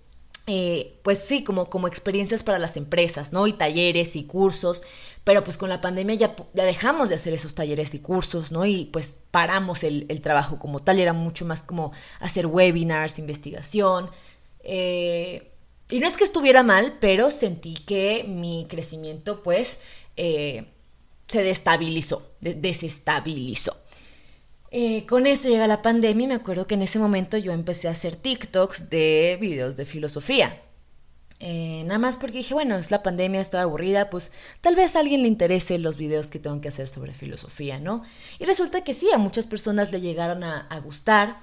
eh, 0.49 0.99
pues 1.05 1.20
sí, 1.20 1.44
como, 1.44 1.70
como 1.70 1.87
experiencias 1.87 2.43
para 2.43 2.58
las 2.58 2.76
empresas, 2.76 3.32
¿no? 3.32 3.46
Y 3.46 3.52
talleres 3.52 4.17
y 4.17 4.25
cursos, 4.25 4.82
pero 5.23 5.44
pues 5.44 5.56
con 5.56 5.69
la 5.69 5.81
pandemia 5.81 6.17
ya, 6.17 6.37
dejamos 6.55 7.08
de 7.08 7.14
hacer 7.14 7.32
esos 7.32 7.55
talleres 7.55 7.94
y 7.94 8.00
cursos, 8.00 8.50
¿no? 8.50 8.67
Y 8.67 8.87
pues 8.87 9.14
paramos 9.31 9.85
el, 9.85 10.06
el 10.08 10.20
trabajo 10.20 10.58
como 10.58 10.81
tal, 10.81 10.99
era 10.99 11.12
mucho 11.12 11.44
más 11.44 11.62
como 11.62 11.93
hacer 12.19 12.46
webinars, 12.49 13.20
investigación. 13.20 14.11
Eh, 14.64 15.52
y 15.88 16.00
no 16.00 16.08
es 16.08 16.17
que 16.17 16.25
estuviera 16.25 16.64
mal, 16.64 16.99
pero 17.00 17.31
sentí 17.31 17.75
que 17.75 18.25
mi 18.26 18.67
crecimiento 18.69 19.44
pues 19.44 19.78
se 21.28 21.42
destabilizó, 21.42 22.35
desestabilizó. 22.40 23.76
Eh, 24.70 25.06
con 25.06 25.26
eso 25.26 25.49
llega 25.49 25.66
la 25.66 25.82
pandemia 25.82 26.25
y 26.25 26.28
me 26.28 26.35
acuerdo 26.35 26.66
que 26.66 26.75
en 26.75 26.82
ese 26.82 26.99
momento 26.99 27.38
yo 27.38 27.52
empecé 27.52 27.88
a 27.88 27.92
hacer 27.92 28.16
TikToks 28.16 28.90
de 28.90 29.38
videos 29.40 29.76
de 29.76 29.87
filosofía. 29.87 30.62
Eh, 31.40 31.85
nada 31.87 31.99
más 31.99 32.16
porque 32.16 32.38
dije, 32.38 32.52
bueno, 32.52 32.76
es 32.76 32.90
la 32.90 33.02
pandemia, 33.02 33.40
estoy 33.40 33.61
aburrida, 33.61 34.11
pues 34.11 34.32
tal 34.61 34.75
vez 34.75 34.97
a 34.97 35.00
alguien 35.00 35.23
le 35.23 35.28
interese 35.28 35.78
los 35.78 35.97
videos 35.97 36.30
que 36.30 36.40
tengo 36.40 36.61
que 36.61 36.68
hacer 36.68 36.88
sobre 36.88 37.14
filosofía, 37.14 37.78
¿no? 37.78 38.02
Y 38.40 38.44
resulta 38.44 38.82
que 38.82 38.92
sí, 38.92 39.08
a 39.14 39.18
muchas 39.18 39.47
personas 39.47 39.92
le 39.92 40.00
llegaron 40.00 40.42
a, 40.42 40.80
gustar. 40.80 41.38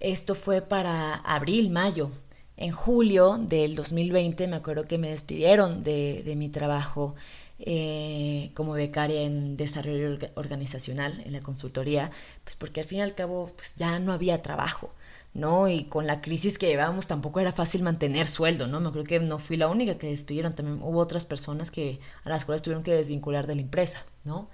Esto 0.00 0.34
fue 0.34 0.62
para 0.62 1.16
abril, 1.16 1.70
mayo. 1.70 2.10
En 2.56 2.72
julio 2.72 3.36
del 3.38 3.76
2020 3.76 4.48
me 4.48 4.56
acuerdo 4.56 4.86
que 4.88 4.96
me 4.96 5.10
despidieron 5.10 5.82
de, 5.82 6.22
de 6.24 6.36
mi 6.36 6.48
trabajo 6.48 7.14
eh, 7.58 8.50
como 8.54 8.72
becaria 8.72 9.22
en 9.22 9.56
desarrollo 9.56 10.18
organizacional 10.34 11.22
en 11.24 11.32
la 11.32 11.40
consultoría, 11.42 12.10
pues 12.44 12.56
porque 12.56 12.80
al 12.80 12.86
fin 12.86 12.98
y 12.98 13.02
al 13.02 13.14
cabo 13.14 13.50
pues 13.54 13.76
ya 13.76 13.98
no 13.98 14.12
había 14.12 14.42
trabajo, 14.42 14.92
¿no? 15.34 15.68
Y 15.68 15.84
con 15.84 16.06
la 16.06 16.20
crisis 16.20 16.58
que 16.58 16.66
llevábamos 16.66 17.06
tampoco 17.06 17.40
era 17.40 17.52
fácil 17.52 17.82
mantener 17.82 18.28
sueldo, 18.28 18.66
¿no? 18.66 18.80
Me 18.80 18.90
creo 18.92 19.04
que 19.04 19.20
no 19.20 19.38
fui 19.38 19.56
la 19.56 19.68
única 19.68 19.98
que 19.98 20.08
despidieron, 20.10 20.54
también 20.54 20.80
hubo 20.82 20.98
otras 20.98 21.24
personas 21.26 21.70
que 21.70 21.98
a 22.24 22.28
las 22.28 22.44
cuales 22.44 22.62
tuvieron 22.62 22.84
que 22.84 22.92
desvincular 22.92 23.46
de 23.46 23.54
la 23.54 23.62
empresa, 23.62 24.04
¿no? 24.24 24.48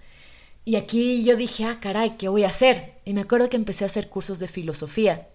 Y 0.64 0.76
aquí 0.76 1.24
yo 1.24 1.36
dije, 1.36 1.64
ah, 1.64 1.78
caray, 1.80 2.16
¿qué 2.16 2.28
voy 2.28 2.44
a 2.44 2.48
hacer? 2.48 2.94
Y 3.04 3.14
me 3.14 3.22
acuerdo 3.22 3.48
que 3.48 3.56
empecé 3.56 3.84
a 3.84 3.88
hacer 3.88 4.08
cursos 4.08 4.38
de 4.38 4.46
filosofía 4.48 5.28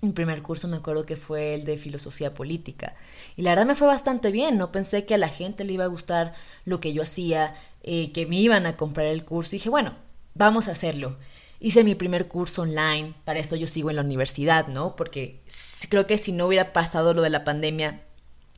mi 0.00 0.12
primer 0.12 0.42
curso 0.42 0.68
me 0.68 0.76
acuerdo 0.78 1.06
que 1.06 1.16
fue 1.16 1.54
el 1.54 1.64
de 1.64 1.76
filosofía 1.76 2.34
política. 2.34 2.94
Y 3.36 3.42
la 3.42 3.50
verdad 3.50 3.66
me 3.66 3.74
fue 3.74 3.86
bastante 3.86 4.30
bien, 4.30 4.58
no 4.58 4.72
pensé 4.72 5.04
que 5.04 5.14
a 5.14 5.18
la 5.18 5.28
gente 5.28 5.64
le 5.64 5.74
iba 5.74 5.84
a 5.84 5.88
gustar 5.88 6.32
lo 6.64 6.80
que 6.80 6.92
yo 6.92 7.02
hacía, 7.02 7.54
eh, 7.82 8.12
que 8.12 8.26
me 8.26 8.36
iban 8.36 8.66
a 8.66 8.76
comprar 8.76 9.06
el 9.06 9.24
curso. 9.24 9.54
Y 9.54 9.58
dije, 9.58 9.70
bueno, 9.70 9.94
vamos 10.34 10.68
a 10.68 10.72
hacerlo. 10.72 11.16
Hice 11.60 11.84
mi 11.84 11.94
primer 11.94 12.26
curso 12.26 12.62
online, 12.62 13.14
para 13.24 13.38
esto 13.38 13.54
yo 13.54 13.66
sigo 13.66 13.90
en 13.90 13.96
la 13.96 14.02
universidad, 14.02 14.66
¿no? 14.66 14.96
Porque 14.96 15.40
creo 15.88 16.06
que 16.06 16.18
si 16.18 16.32
no 16.32 16.46
hubiera 16.46 16.72
pasado 16.72 17.14
lo 17.14 17.22
de 17.22 17.30
la 17.30 17.44
pandemia, 17.44 18.02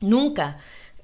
nunca 0.01 0.57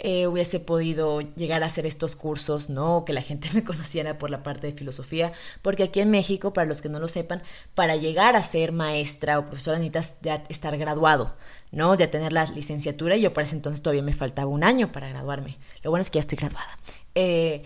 eh, 0.03 0.25
hubiese 0.25 0.59
podido 0.59 1.21
llegar 1.21 1.61
a 1.61 1.67
hacer 1.67 1.85
estos 1.85 2.15
cursos, 2.15 2.71
¿no? 2.71 3.05
Que 3.05 3.13
la 3.13 3.21
gente 3.21 3.49
me 3.53 3.63
conociera 3.63 4.17
por 4.17 4.31
la 4.31 4.41
parte 4.41 4.65
de 4.65 4.73
filosofía, 4.73 5.31
porque 5.61 5.83
aquí 5.83 5.99
en 5.99 6.09
México, 6.09 6.53
para 6.53 6.67
los 6.67 6.81
que 6.81 6.89
no 6.89 6.99
lo 6.99 7.07
sepan, 7.07 7.43
para 7.75 7.95
llegar 7.95 8.35
a 8.35 8.41
ser 8.41 8.71
maestra 8.71 9.37
o 9.37 9.45
profesora 9.45 9.77
necesitas 9.77 10.15
ya 10.21 10.43
estar 10.49 10.75
graduado, 10.77 11.35
¿no? 11.71 11.97
De 11.97 12.07
tener 12.07 12.33
la 12.33 12.45
licenciatura 12.45 13.15
y 13.15 13.21
yo 13.21 13.31
para 13.31 13.43
ese 13.43 13.55
entonces 13.55 13.83
todavía 13.83 14.01
me 14.01 14.13
faltaba 14.13 14.49
un 14.49 14.63
año 14.63 14.91
para 14.91 15.07
graduarme. 15.07 15.59
Lo 15.83 15.91
bueno 15.91 16.01
es 16.01 16.09
que 16.09 16.17
ya 16.17 16.21
estoy 16.21 16.39
graduada. 16.39 16.79
Eh, 17.13 17.61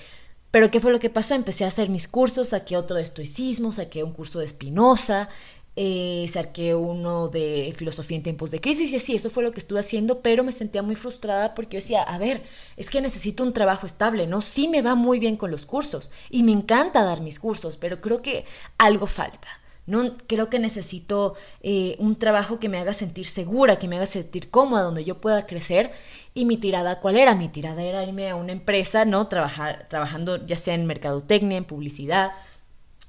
pero 0.52 0.72
¿qué 0.72 0.80
fue 0.80 0.92
lo 0.92 1.00
que 1.00 1.10
pasó? 1.10 1.36
Empecé 1.36 1.66
a 1.66 1.68
hacer 1.68 1.90
mis 1.90 2.08
cursos, 2.08 2.50
saqué 2.50 2.78
otro 2.78 2.96
de 2.98 3.02
estoicismo, 3.02 3.72
saqué 3.74 4.04
un 4.04 4.14
curso 4.14 4.40
de 4.40 4.48
Spinoza, 4.48 5.28
eh, 5.76 6.26
saqué 6.32 6.74
uno 6.74 7.28
de 7.28 7.74
filosofía 7.78 8.18
en 8.18 8.24
tiempos 8.24 8.52
de 8.52 8.62
crisis 8.62 8.94
y 8.94 8.96
así, 8.96 9.16
eso 9.16 9.30
fue 9.30 9.44
lo 9.44 9.52
que 9.52 9.60
estuve 9.60 9.80
haciendo, 9.80 10.22
pero 10.22 10.44
me 10.44 10.52
sentía 10.52 10.84
muy 10.84 10.96
frustrada 10.96 11.54
porque 11.54 11.76
yo 11.76 11.82
decía, 11.82 12.04
a 12.04 12.18
ver, 12.18 12.42
es 12.78 12.90
que 12.90 13.02
necesito 13.02 13.44
un 13.44 13.54
trabajo 13.54 13.86
estable, 13.86 14.28
¿no? 14.28 14.42
Sí 14.42 14.68
me 14.68 14.82
va 14.82 14.96
muy 14.96 15.20
bien 15.20 15.36
con 15.38 15.52
los 15.52 15.66
cursos 15.66 16.12
y 16.30 16.44
me 16.44 16.54
encanta 16.54 17.04
dar 17.04 17.22
mis 17.22 17.40
cursos, 17.40 17.78
pero 17.78 18.00
creo 18.02 18.22
que 18.22 18.46
algo 18.78 19.08
falta. 19.08 19.48
No, 19.88 20.14
creo 20.28 20.50
que 20.50 20.58
necesito 20.58 21.36
eh, 21.62 21.96
un 22.00 22.16
trabajo 22.16 22.60
que 22.60 22.70
me 22.70 22.80
haga 22.80 22.94
sentir 22.94 23.28
segura, 23.28 23.78
que 23.78 23.88
me 23.88 23.98
haga 23.98 24.08
sentir 24.08 24.50
cómoda, 24.50 24.82
donde 24.82 25.06
yo 25.06 25.22
pueda 25.22 25.46
crecer. 25.46 25.92
Y 26.34 26.46
mi 26.46 26.58
tirada, 26.58 27.00
¿cuál 27.02 27.18
era? 27.18 27.36
Mi 27.36 27.50
tirada 27.50 27.84
era 27.84 28.04
irme 28.04 28.30
a 28.30 28.36
una 28.36 28.52
empresa, 28.52 29.06
¿no? 29.06 29.28
Trabajar, 29.28 29.86
trabajando 29.90 30.44
ya 30.46 30.58
sea 30.58 30.74
en 30.74 30.88
mercadotecnia, 30.88 31.58
en 31.58 31.66
publicidad, 31.66 32.32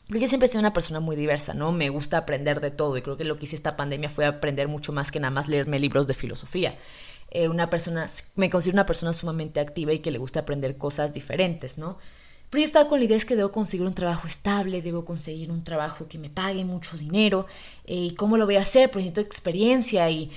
yo 0.08 0.28
siempre 0.28 0.46
he 0.46 0.48
sido 0.48 0.60
una 0.60 0.72
persona 0.72 1.00
muy 1.00 1.16
diversa, 1.16 1.52
¿no? 1.54 1.72
Me 1.72 1.88
gusta 1.88 2.18
aprender 2.18 2.60
de 2.60 2.70
todo 2.70 2.96
y 2.96 3.02
creo 3.02 3.16
que 3.16 3.24
lo 3.24 3.36
que 3.36 3.44
hice 3.44 3.56
esta 3.56 3.76
pandemia 3.76 4.08
fue 4.08 4.24
aprender 4.24 4.68
mucho 4.68 4.92
más 4.92 5.10
que 5.10 5.20
nada 5.20 5.32
más 5.32 5.48
leerme 5.48 5.78
libros 5.78 6.06
de 6.06 6.14
filosofía. 6.14 6.74
eh, 7.30 7.48
una 7.48 7.68
persona, 7.70 8.06
me 8.36 8.50
considero 8.50 8.76
una 8.76 8.86
persona 8.86 9.12
sumamente 9.12 9.60
activa 9.60 9.92
y 9.92 9.98
que 9.98 10.12
le 10.12 10.18
gusta 10.18 10.40
aprender 10.40 10.78
cosas 10.78 11.12
diferentes, 11.12 11.76
¿no? 11.76 11.98
Pero 12.50 12.60
yo 12.60 12.66
estaba 12.66 12.88
con 12.88 13.00
la 13.00 13.06
idea 13.06 13.16
es 13.16 13.24
que 13.24 13.34
debo 13.34 13.50
conseguir 13.50 13.84
un 13.86 13.94
trabajo 13.94 14.28
estable, 14.28 14.80
debo 14.80 15.04
conseguir 15.04 15.50
un 15.50 15.64
trabajo 15.64 16.06
que 16.06 16.16
me 16.18 16.30
pague 16.30 16.64
mucho 16.64 16.96
dinero. 16.96 17.44
Eh, 17.86 17.96
¿Y 17.96 18.14
cómo 18.14 18.36
lo 18.36 18.46
voy 18.46 18.54
a 18.54 18.60
hacer? 18.60 18.88
Pues 18.90 19.04
necesito 19.04 19.20
experiencia 19.20 20.08
y, 20.08 20.30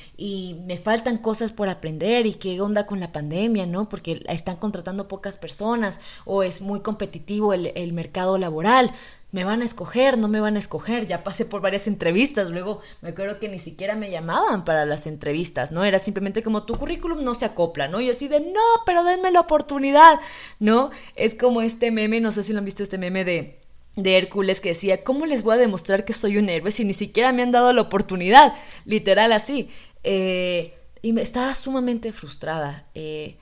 me 0.65 0.77
faltan 0.77 1.19
cosas 1.19 1.51
por 1.51 1.69
aprender. 1.69 2.25
¿Y 2.25 2.33
qué 2.33 2.59
onda 2.61 2.87
con 2.87 2.99
la 2.99 3.11
pandemia, 3.11 3.67
no? 3.67 3.87
Porque 3.87 4.23
están 4.27 4.55
contratando 4.57 5.07
pocas 5.07 5.37
personas 5.37 5.99
o 6.25 6.41
es 6.41 6.61
muy 6.61 6.81
competitivo 6.81 7.53
el 7.53 7.93
mercado 7.93 8.39
laboral 8.39 8.91
me 9.31 9.43
van 9.43 9.61
a 9.61 9.65
escoger, 9.65 10.17
no 10.17 10.27
me 10.27 10.39
van 10.39 10.55
a 10.55 10.59
escoger, 10.59 11.05
ya 11.05 11.23
pasé 11.23 11.45
por 11.45 11.61
varias 11.61 11.87
entrevistas, 11.87 12.49
luego 12.49 12.81
me 13.01 13.09
acuerdo 13.09 13.39
que 13.39 13.47
ni 13.47 13.59
siquiera 13.59 13.95
me 13.95 14.09
llamaban 14.09 14.65
para 14.65 14.85
las 14.85 15.05
entrevistas, 15.05 15.71
¿no? 15.71 15.83
Era 15.83 15.99
simplemente 15.99 16.41
como 16.41 16.63
tu 16.63 16.75
currículum 16.75 17.23
no 17.23 17.35
se 17.35 17.45
acopla, 17.45 17.87
¿no? 17.87 18.01
Y 18.01 18.09
así 18.09 18.27
de, 18.27 18.39
no, 18.39 18.61
pero 18.85 19.03
denme 19.03 19.31
la 19.31 19.41
oportunidad, 19.41 20.19
¿no? 20.59 20.89
Es 21.15 21.35
como 21.35 21.61
este 21.61 21.91
meme, 21.91 22.19
no 22.21 22.31
sé 22.31 22.43
si 22.43 22.53
lo 22.53 22.59
han 22.59 22.65
visto, 22.65 22.81
este 22.81 22.97
meme 22.97 23.23
de, 23.23 23.59
de 23.95 24.17
Hércules 24.17 24.61
que 24.61 24.69
decía, 24.69 25.03
¿cómo 25.03 25.27
les 25.27 25.43
voy 25.43 25.55
a 25.55 25.57
demostrar 25.57 26.05
que 26.05 26.13
soy 26.13 26.37
un 26.37 26.49
héroe 26.49 26.71
si 26.71 26.83
ni 26.83 26.93
siquiera 26.93 27.31
me 27.31 27.43
han 27.43 27.51
dado 27.51 27.71
la 27.71 27.81
oportunidad? 27.81 28.53
Literal 28.85 29.31
así. 29.31 29.69
Eh, 30.03 30.73
y 31.01 31.13
me 31.13 31.21
estaba 31.21 31.53
sumamente 31.53 32.11
frustrada. 32.13 32.87
Eh, 32.95 33.37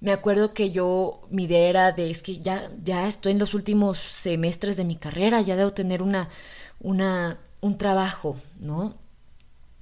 me 0.00 0.12
acuerdo 0.12 0.54
que 0.54 0.70
yo, 0.70 1.20
mi 1.30 1.44
idea 1.44 1.68
era 1.68 1.92
de, 1.92 2.10
es 2.10 2.22
que 2.22 2.40
ya, 2.40 2.70
ya 2.82 3.06
estoy 3.06 3.32
en 3.32 3.38
los 3.38 3.54
últimos 3.54 3.98
semestres 3.98 4.76
de 4.76 4.84
mi 4.84 4.96
carrera, 4.96 5.42
ya 5.42 5.56
debo 5.56 5.72
tener 5.72 6.02
una, 6.02 6.28
una, 6.80 7.38
un 7.60 7.76
trabajo, 7.76 8.36
¿no? 8.58 8.96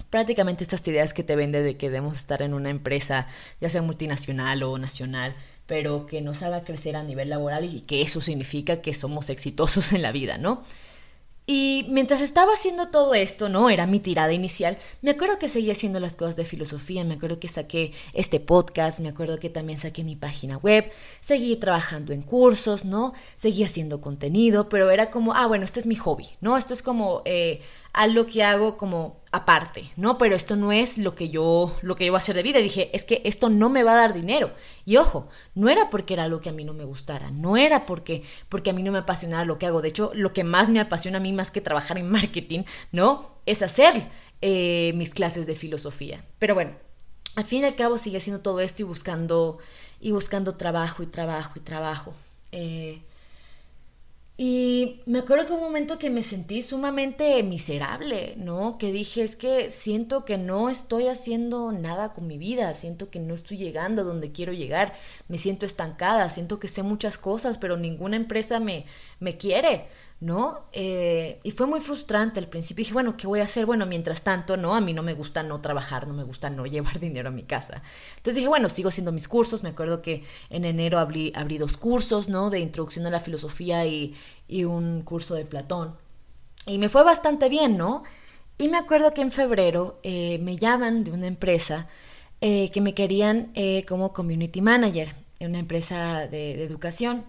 Prácticamente 0.09 0.63
estas 0.63 0.85
ideas 0.87 1.13
que 1.13 1.23
te 1.23 1.35
vende 1.35 1.61
de 1.61 1.77
que 1.77 1.89
debemos 1.89 2.17
estar 2.17 2.41
en 2.41 2.53
una 2.53 2.69
empresa, 2.69 3.27
ya 3.61 3.69
sea 3.69 3.81
multinacional 3.81 4.63
o 4.63 4.77
nacional, 4.77 5.35
pero 5.67 6.05
que 6.05 6.21
nos 6.21 6.41
haga 6.41 6.63
crecer 6.63 6.95
a 6.95 7.03
nivel 7.03 7.29
laboral 7.29 7.63
y 7.63 7.81
que 7.81 8.01
eso 8.01 8.19
significa 8.19 8.81
que 8.81 8.93
somos 8.93 9.29
exitosos 9.29 9.93
en 9.93 10.01
la 10.01 10.11
vida, 10.11 10.37
¿no? 10.37 10.63
Y 11.51 11.87
mientras 11.89 12.21
estaba 12.21 12.53
haciendo 12.53 12.89
todo 12.89 13.15
esto, 13.15 13.49
¿no? 13.49 13.71
Era 13.71 13.87
mi 13.87 13.99
tirada 13.99 14.31
inicial. 14.33 14.77
Me 15.01 15.09
acuerdo 15.09 15.39
que 15.39 15.47
seguía 15.47 15.71
haciendo 15.71 15.99
las 15.99 16.15
cosas 16.15 16.35
de 16.35 16.45
filosofía, 16.45 17.03
me 17.03 17.15
acuerdo 17.15 17.39
que 17.39 17.47
saqué 17.47 17.91
este 18.13 18.39
podcast, 18.39 18.99
me 18.99 19.09
acuerdo 19.09 19.39
que 19.39 19.49
también 19.49 19.79
saqué 19.79 20.03
mi 20.03 20.15
página 20.15 20.57
web, 20.57 20.91
seguí 21.21 21.55
trabajando 21.55 22.13
en 22.13 22.21
cursos, 22.21 22.85
¿no? 22.85 23.13
Seguí 23.35 23.63
haciendo 23.63 23.99
contenido, 23.99 24.69
pero 24.69 24.91
era 24.91 25.09
como, 25.09 25.33
ah, 25.33 25.47
bueno, 25.47 25.65
este 25.65 25.79
es 25.79 25.87
mi 25.87 25.95
hobby, 25.95 26.27
¿no? 26.39 26.55
Esto 26.55 26.75
es 26.75 26.83
como 26.83 27.23
eh, 27.25 27.61
algo 27.93 28.27
que 28.27 28.43
hago 28.43 28.77
como 28.77 29.18
aparte, 29.31 29.89
¿no? 29.95 30.17
Pero 30.17 30.35
esto 30.35 30.55
no 30.55 30.71
es 30.71 30.97
lo 30.97 31.13
que 31.15 31.29
yo 31.29 31.75
lo 31.81 31.95
que 31.95 32.05
yo 32.05 32.11
voy 32.11 32.17
a 32.17 32.23
hacer 32.23 32.35
de 32.35 32.43
vida. 32.43 32.59
Dije, 32.59 32.89
es 32.95 33.05
que 33.05 33.21
esto 33.25 33.49
no 33.49 33.69
me 33.69 33.83
va 33.83 33.93
a 33.93 33.97
dar 33.97 34.13
dinero. 34.13 34.51
Y 34.85 34.97
ojo, 34.97 35.27
no 35.55 35.69
era 35.69 35.89
porque 35.89 36.13
era 36.15 36.23
algo 36.23 36.41
que 36.41 36.49
a 36.49 36.53
mí 36.53 36.63
no 36.63 36.73
me 36.73 36.83
gustara, 36.83 37.31
no 37.31 37.57
era 37.57 37.85
porque 37.85 38.23
porque 38.49 38.71
a 38.71 38.73
mí 38.73 38.83
no 38.83 38.91
me 38.91 38.99
apasionara 38.99 39.45
lo 39.45 39.59
que 39.59 39.65
hago. 39.65 39.81
De 39.81 39.89
hecho, 39.89 40.11
lo 40.15 40.33
que 40.33 40.43
más 40.43 40.69
me 40.69 40.79
apasiona 40.79 41.17
a 41.17 41.21
mí 41.21 41.33
más 41.33 41.51
que 41.51 41.61
trabajar 41.61 41.97
en 41.97 42.09
marketing, 42.09 42.63
¿no? 42.91 43.39
Es 43.45 43.61
hacer 43.61 44.09
eh, 44.41 44.93
mis 44.95 45.13
clases 45.13 45.45
de 45.47 45.55
filosofía. 45.55 46.25
Pero 46.39 46.55
bueno, 46.55 46.75
al 47.35 47.45
fin 47.45 47.63
y 47.63 47.65
al 47.65 47.75
cabo 47.75 47.97
sigue 47.97 48.17
haciendo 48.17 48.41
todo 48.41 48.59
esto 48.61 48.83
y 48.83 48.85
buscando 48.85 49.59
y 49.99 50.11
buscando 50.11 50.55
trabajo 50.55 51.03
y 51.03 51.07
trabajo 51.07 51.53
y 51.55 51.59
trabajo. 51.59 52.13
Eh, 52.51 53.01
y 54.41 55.01
me 55.05 55.19
acuerdo 55.19 55.47
que 55.47 55.51
un 55.51 55.59
momento 55.59 55.99
que 55.99 56.09
me 56.09 56.23
sentí 56.23 56.61
sumamente 56.61 57.43
miserable, 57.43 58.35
¿no? 58.37 58.77
Que 58.77 58.93
dije, 58.93 59.21
es 59.21 59.35
que 59.35 59.69
siento 59.69 60.23
que 60.23 60.37
no 60.37 60.69
estoy 60.69 61.07
haciendo 61.09 61.73
nada 61.73 62.13
con 62.13 62.25
mi 62.25 62.37
vida, 62.37 62.73
siento 62.73 63.09
que 63.09 63.19
no 63.19 63.33
estoy 63.35 63.57
llegando 63.57 64.01
a 64.01 64.05
donde 64.05 64.31
quiero 64.31 64.53
llegar, 64.53 64.93
me 65.27 65.37
siento 65.37 65.65
estancada, 65.65 66.29
siento 66.29 66.57
que 66.57 66.69
sé 66.69 66.83
muchas 66.83 67.17
cosas, 67.17 67.57
pero 67.57 67.75
ninguna 67.75 68.15
empresa 68.15 68.61
me, 68.61 68.85
me 69.19 69.35
quiere, 69.35 69.87
¿no? 70.21 70.65
Eh, 70.73 71.39
y 71.43 71.51
fue 71.51 71.65
muy 71.65 71.79
frustrante 71.79 72.39
al 72.39 72.47
principio. 72.47 72.81
Dije, 72.83 72.93
bueno, 72.93 73.15
¿qué 73.15 73.25
voy 73.27 73.39
a 73.39 73.43
hacer? 73.43 73.65
Bueno, 73.65 73.85
mientras 73.85 74.21
tanto, 74.21 74.57
¿no? 74.57 74.75
A 74.75 74.81
mí 74.81 74.93
no 74.93 75.01
me 75.01 75.13
gusta 75.13 75.43
no 75.43 75.61
trabajar, 75.61 76.07
no 76.07 76.13
me 76.13 76.23
gusta 76.23 76.49
no 76.49 76.65
llevar 76.65 76.99
dinero 76.99 77.29
a 77.29 77.31
mi 77.31 77.43
casa. 77.43 77.81
Entonces 78.17 78.35
dije, 78.35 78.47
bueno, 78.49 78.69
sigo 78.69 78.89
haciendo 78.89 79.11
mis 79.11 79.27
cursos. 79.27 79.63
Me 79.63 79.69
acuerdo 79.69 80.01
que 80.01 80.23
en 80.49 80.65
enero 80.65 80.99
abrí, 80.99 81.31
abrí 81.35 81.57
dos 81.57 81.77
cursos, 81.77 82.29
¿no? 82.29 82.49
De 82.49 82.59
introducción 82.59 83.05
a 83.07 83.11
la 83.11 83.19
filosofía 83.19 83.85
y, 83.85 84.13
y 84.47 84.65
un 84.65 85.01
curso 85.03 85.35
de 85.35 85.45
Platón. 85.45 85.95
Y 86.67 86.77
me 86.77 86.89
fue 86.89 87.03
bastante 87.03 87.47
bien, 87.49 87.77
¿no? 87.77 88.03
Y 88.57 88.67
me 88.67 88.77
acuerdo 88.77 89.13
que 89.13 89.21
en 89.21 89.31
febrero 89.31 89.99
eh, 90.03 90.39
me 90.43 90.57
llaman 90.57 91.05
de 91.05 91.11
una 91.11 91.27
empresa 91.27 91.87
eh, 92.41 92.69
que 92.71 92.81
me 92.81 92.93
querían 92.93 93.53
como 93.87 94.11
community 94.13 94.61
manager, 94.61 95.15
una 95.39 95.59
empresa 95.59 96.27
de 96.27 96.63
educación. 96.63 97.23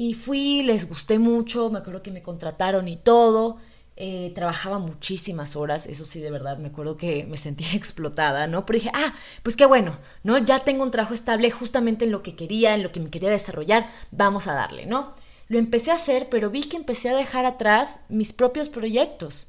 Y 0.00 0.14
fui, 0.14 0.62
les 0.62 0.88
gusté 0.88 1.18
mucho, 1.18 1.68
me 1.68 1.80
acuerdo 1.80 2.02
que 2.02 2.10
me 2.10 2.22
contrataron 2.22 2.88
y 2.88 2.96
todo. 2.96 3.58
Eh, 3.96 4.32
trabajaba 4.34 4.78
muchísimas 4.78 5.56
horas, 5.56 5.86
eso 5.86 6.06
sí, 6.06 6.20
de 6.20 6.30
verdad, 6.30 6.56
me 6.56 6.68
acuerdo 6.68 6.96
que 6.96 7.26
me 7.26 7.36
sentía 7.36 7.70
explotada, 7.74 8.46
¿no? 8.46 8.64
Pero 8.64 8.78
dije, 8.78 8.90
ah, 8.94 9.12
pues 9.42 9.56
qué 9.56 9.66
bueno, 9.66 9.92
¿no? 10.22 10.38
Ya 10.38 10.60
tengo 10.60 10.84
un 10.84 10.90
trabajo 10.90 11.12
estable 11.12 11.50
justamente 11.50 12.06
en 12.06 12.12
lo 12.12 12.22
que 12.22 12.34
quería, 12.34 12.74
en 12.74 12.82
lo 12.82 12.92
que 12.92 13.00
me 13.00 13.10
quería 13.10 13.28
desarrollar, 13.28 13.90
vamos 14.10 14.46
a 14.46 14.54
darle, 14.54 14.86
¿no? 14.86 15.12
Lo 15.48 15.58
empecé 15.58 15.90
a 15.90 15.96
hacer, 15.96 16.30
pero 16.30 16.48
vi 16.48 16.62
que 16.62 16.78
empecé 16.78 17.10
a 17.10 17.16
dejar 17.18 17.44
atrás 17.44 18.00
mis 18.08 18.32
propios 18.32 18.70
proyectos 18.70 19.48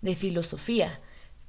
de 0.00 0.16
filosofía, 0.16 0.98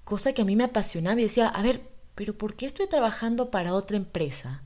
cosa 0.04 0.34
que 0.34 0.42
a 0.42 0.46
mí 0.46 0.58
me 0.58 0.66
apasionaba 0.66 1.22
y 1.22 1.24
decía, 1.24 1.48
a 1.48 1.62
ver, 1.62 1.84
pero 2.16 2.38
¿por 2.38 2.58
qué 2.58 2.66
estoy 2.66 2.90
trabajando 2.90 3.50
para 3.50 3.74
otra 3.74 3.96
empresa? 3.96 4.62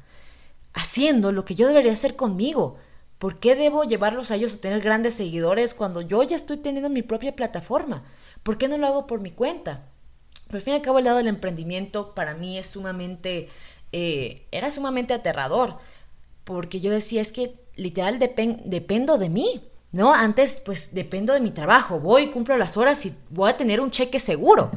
Haciendo 0.74 1.32
lo 1.32 1.46
que 1.46 1.54
yo 1.54 1.68
debería 1.68 1.92
hacer 1.92 2.16
conmigo, 2.16 2.80
¿Por 3.18 3.40
qué 3.40 3.56
debo 3.56 3.84
llevarlos 3.84 4.32
a 4.32 4.36
ellos 4.36 4.56
a 4.56 4.62
tener 4.62 4.82
grandes 4.82 5.14
seguidores 5.14 5.74
cuando 5.74 6.02
yo 6.02 6.22
ya 6.24 6.36
estoy 6.36 6.58
teniendo 6.58 6.90
mi 6.90 7.02
propia 7.02 7.36
plataforma? 7.36 8.04
¿Por 8.44 8.58
qué 8.58 8.68
no 8.68 8.78
lo 8.78 8.88
hago 8.88 9.08
por 9.08 9.22
mi 9.22 9.32
cuenta? 9.32 9.84
Pero 10.48 10.58
al 10.58 10.62
fin 10.62 10.74
y 10.74 10.76
al 10.78 10.82
cabo 10.82 11.00
el 11.00 11.06
lado 11.06 11.18
del 11.18 11.28
emprendimiento 11.28 12.14
para 12.14 12.36
mí 12.36 12.58
es 12.58 12.68
sumamente, 12.68 13.50
eh, 13.92 14.46
era 14.52 14.70
sumamente 14.70 15.14
aterrador, 15.14 15.78
porque 16.44 16.80
yo 16.80 16.92
decía, 16.92 17.22
es 17.22 17.32
que 17.32 17.56
literal 17.76 18.20
dependo 18.20 19.18
de 19.18 19.30
mí, 19.30 19.62
¿no? 19.92 20.14
Antes 20.14 20.62
pues 20.64 20.94
dependo 20.94 21.34
de 21.34 21.40
mi 21.40 21.52
trabajo, 21.52 22.00
voy, 22.00 22.32
cumplo 22.32 22.58
las 22.58 22.78
horas 22.78 23.06
y 23.06 23.16
voy 23.30 23.50
a 23.50 23.58
tener 23.58 23.80
un 23.80 23.92
cheque 23.92 24.20
seguro. 24.20 24.72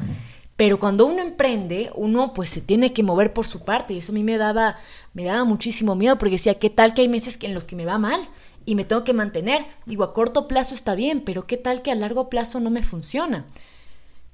Pero 0.59 0.81
cuando 0.81 1.07
uno 1.07 1.23
emprende, 1.23 1.93
uno 1.95 2.35
pues 2.35 2.49
se 2.49 2.61
tiene 2.61 2.93
que 2.93 3.05
mover 3.05 3.33
por 3.33 3.47
su 3.47 3.61
parte 3.61 3.95
y 3.95 3.99
eso 3.99 4.11
a 4.11 4.15
mí 4.17 4.25
me 4.25 4.37
daba, 4.38 4.77
me 5.15 5.23
daba 5.23 5.45
muchísimo 5.45 5.95
miedo 5.95 6.19
porque 6.19 6.33
decía, 6.33 6.59
¿qué 6.59 6.69
tal 6.69 6.95
que 6.95 7.03
hay 7.03 7.09
meses 7.09 7.38
en 7.43 7.55
los 7.55 7.65
que 7.65 7.77
me 7.77 7.85
va 7.85 7.97
mal 8.00 8.21
y 8.67 8.75
me 8.75 8.85
tengo 8.85 9.05
que 9.05 9.12
mantener? 9.12 9.65
Digo, 9.87 10.03
a 10.03 10.12
corto 10.12 10.49
plazo 10.49 10.75
está 10.75 10.97
bien, 10.97 11.21
pero 11.21 11.45
¿qué 11.45 11.59
tal 11.59 11.81
que 11.81 11.93
a 11.93 11.95
largo 11.95 12.29
plazo 12.29 12.59
no 12.59 12.71
me 12.71 12.83
funciona? 12.83 13.47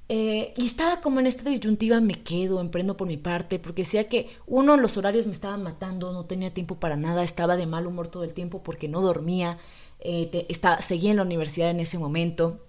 Eh, 0.09 0.55
y 0.57 0.65
estaba 0.65 0.99
como 0.99 1.19
en 1.19 1.27
esta 1.27 1.47
disyuntiva, 1.47 2.01
me 2.01 2.15
quedo, 2.23 2.59
emprendo 2.59 2.97
por 2.97 3.07
mi 3.07 3.17
parte, 3.17 3.59
porque 3.59 3.83
decía 3.83 4.09
que 4.09 4.27
uno, 4.47 4.77
los 4.77 4.97
horarios 4.97 5.27
me 5.27 5.31
estaban 5.31 5.61
matando, 5.61 6.11
no 6.11 6.25
tenía 6.25 6.51
tiempo 6.51 6.79
para 6.79 6.95
nada, 6.97 7.23
estaba 7.23 7.55
de 7.55 7.67
mal 7.67 7.85
humor 7.85 8.07
todo 8.07 8.23
el 8.23 8.33
tiempo 8.33 8.63
porque 8.63 8.87
no 8.87 9.01
dormía, 9.01 9.59
eh, 9.99 10.47
estaba, 10.49 10.81
seguía 10.81 11.11
en 11.11 11.17
la 11.17 11.23
universidad 11.23 11.69
en 11.69 11.81
ese 11.81 11.99
momento, 11.99 12.65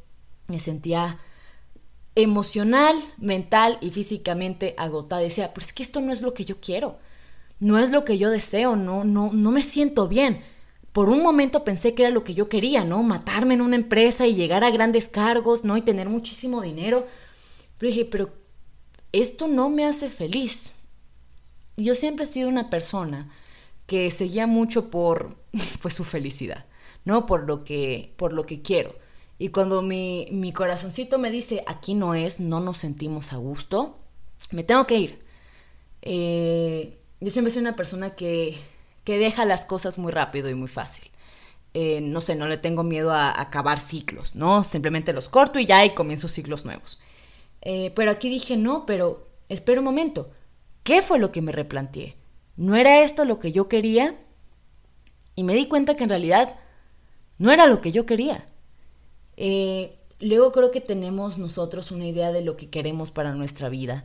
me 0.46 0.60
sentía 0.60 1.18
emocional, 2.16 2.96
mental 3.18 3.78
y 3.80 3.92
físicamente 3.92 4.74
agotada. 4.78 5.22
Decía, 5.22 5.54
pero 5.54 5.64
es 5.64 5.72
que 5.72 5.84
esto 5.84 6.00
no 6.00 6.12
es 6.12 6.22
lo 6.22 6.34
que 6.34 6.44
yo 6.44 6.60
quiero, 6.60 6.98
no 7.60 7.78
es 7.78 7.92
lo 7.92 8.04
que 8.04 8.18
yo 8.18 8.30
deseo, 8.30 8.74
no, 8.74 9.04
no, 9.04 9.32
no 9.32 9.50
me 9.52 9.62
siento 9.62 10.08
bien. 10.08 10.40
Por 10.92 11.10
un 11.10 11.22
momento 11.22 11.62
pensé 11.62 11.94
que 11.94 12.02
era 12.04 12.10
lo 12.10 12.24
que 12.24 12.34
yo 12.34 12.48
quería, 12.48 12.82
¿no? 12.84 13.02
Matarme 13.02 13.54
en 13.54 13.60
una 13.60 13.76
empresa 13.76 14.26
y 14.26 14.34
llegar 14.34 14.64
a 14.64 14.70
grandes 14.70 15.10
cargos, 15.10 15.62
¿no? 15.62 15.76
Y 15.76 15.82
tener 15.82 16.08
muchísimo 16.08 16.62
dinero. 16.62 17.06
Pero 17.76 17.90
dije, 17.90 18.04
pero 18.06 18.32
esto 19.12 19.46
no 19.46 19.68
me 19.68 19.84
hace 19.84 20.08
feliz. 20.08 20.72
Yo 21.76 21.94
siempre 21.94 22.24
he 22.24 22.28
sido 22.28 22.48
una 22.48 22.70
persona 22.70 23.30
que 23.86 24.10
seguía 24.10 24.46
mucho 24.46 24.90
por 24.90 25.36
pues 25.82 25.92
su 25.92 26.04
felicidad, 26.04 26.64
¿no? 27.04 27.26
Por 27.26 27.44
lo 27.46 27.62
que 27.62 28.14
por 28.16 28.32
lo 28.32 28.46
que 28.46 28.62
quiero. 28.62 28.94
Y 29.38 29.48
cuando 29.48 29.82
mi, 29.82 30.28
mi 30.32 30.52
corazoncito 30.52 31.18
me 31.18 31.30
dice, 31.30 31.62
aquí 31.66 31.94
no 31.94 32.14
es, 32.14 32.40
no 32.40 32.60
nos 32.60 32.78
sentimos 32.78 33.32
a 33.32 33.36
gusto, 33.36 33.98
me 34.50 34.64
tengo 34.64 34.86
que 34.86 34.96
ir. 34.96 35.24
Eh, 36.02 36.98
yo 37.20 37.30
siempre 37.30 37.50
soy 37.50 37.62
una 37.62 37.76
persona 37.76 38.14
que, 38.14 38.56
que, 39.04 39.18
deja 39.18 39.44
las 39.44 39.64
cosas 39.64 39.98
muy 39.98 40.12
rápido 40.12 40.48
y 40.48 40.54
muy 40.54 40.68
fácil. 40.68 41.10
Eh, 41.74 42.00
no 42.00 42.20
sé, 42.20 42.36
no 42.36 42.48
le 42.48 42.56
tengo 42.56 42.82
miedo 42.82 43.12
a, 43.12 43.38
acabar 43.38 43.78
ciclos, 43.78 44.34
¿no? 44.36 44.64
Simplemente 44.64 45.12
los 45.12 45.28
corto 45.28 45.58
y 45.58 45.66
ya 45.66 45.84
y 45.84 45.94
comienzo 45.94 46.28
ciclos 46.28 46.64
nuevos. 46.64 47.02
Eh, 47.60 47.92
pero 47.94 48.10
aquí 48.10 48.30
dije, 48.30 48.56
no, 48.56 48.86
pero 48.86 49.26
espera 49.48 49.80
un 49.80 49.84
momento. 49.84 50.30
¿Qué 50.82 51.02
fue 51.02 51.18
lo 51.18 51.32
que 51.32 51.42
me 51.42 51.52
replanteé? 51.52 52.16
¿No 52.56 52.76
era 52.76 53.00
esto 53.02 53.24
lo 53.24 53.38
que 53.38 53.52
yo 53.52 53.68
quería? 53.68 54.16
Y 55.34 55.42
me 55.42 55.54
di 55.54 55.66
cuenta 55.66 55.96
que 55.96 56.04
en 56.04 56.10
realidad 56.10 56.58
no 57.38 57.50
era 57.50 57.66
lo 57.66 57.80
que 57.80 57.92
yo 57.92 58.06
quería. 58.06 58.46
Eh, 59.36 59.96
luego 60.20 60.52
creo 60.52 60.70
que 60.70 60.80
tenemos 60.80 61.38
nosotros 61.38 61.90
una 61.90 62.06
idea 62.06 62.32
de 62.32 62.42
lo 62.42 62.56
que 62.56 62.70
queremos 62.70 63.10
para 63.10 63.34
nuestra 63.34 63.68
vida, 63.68 64.04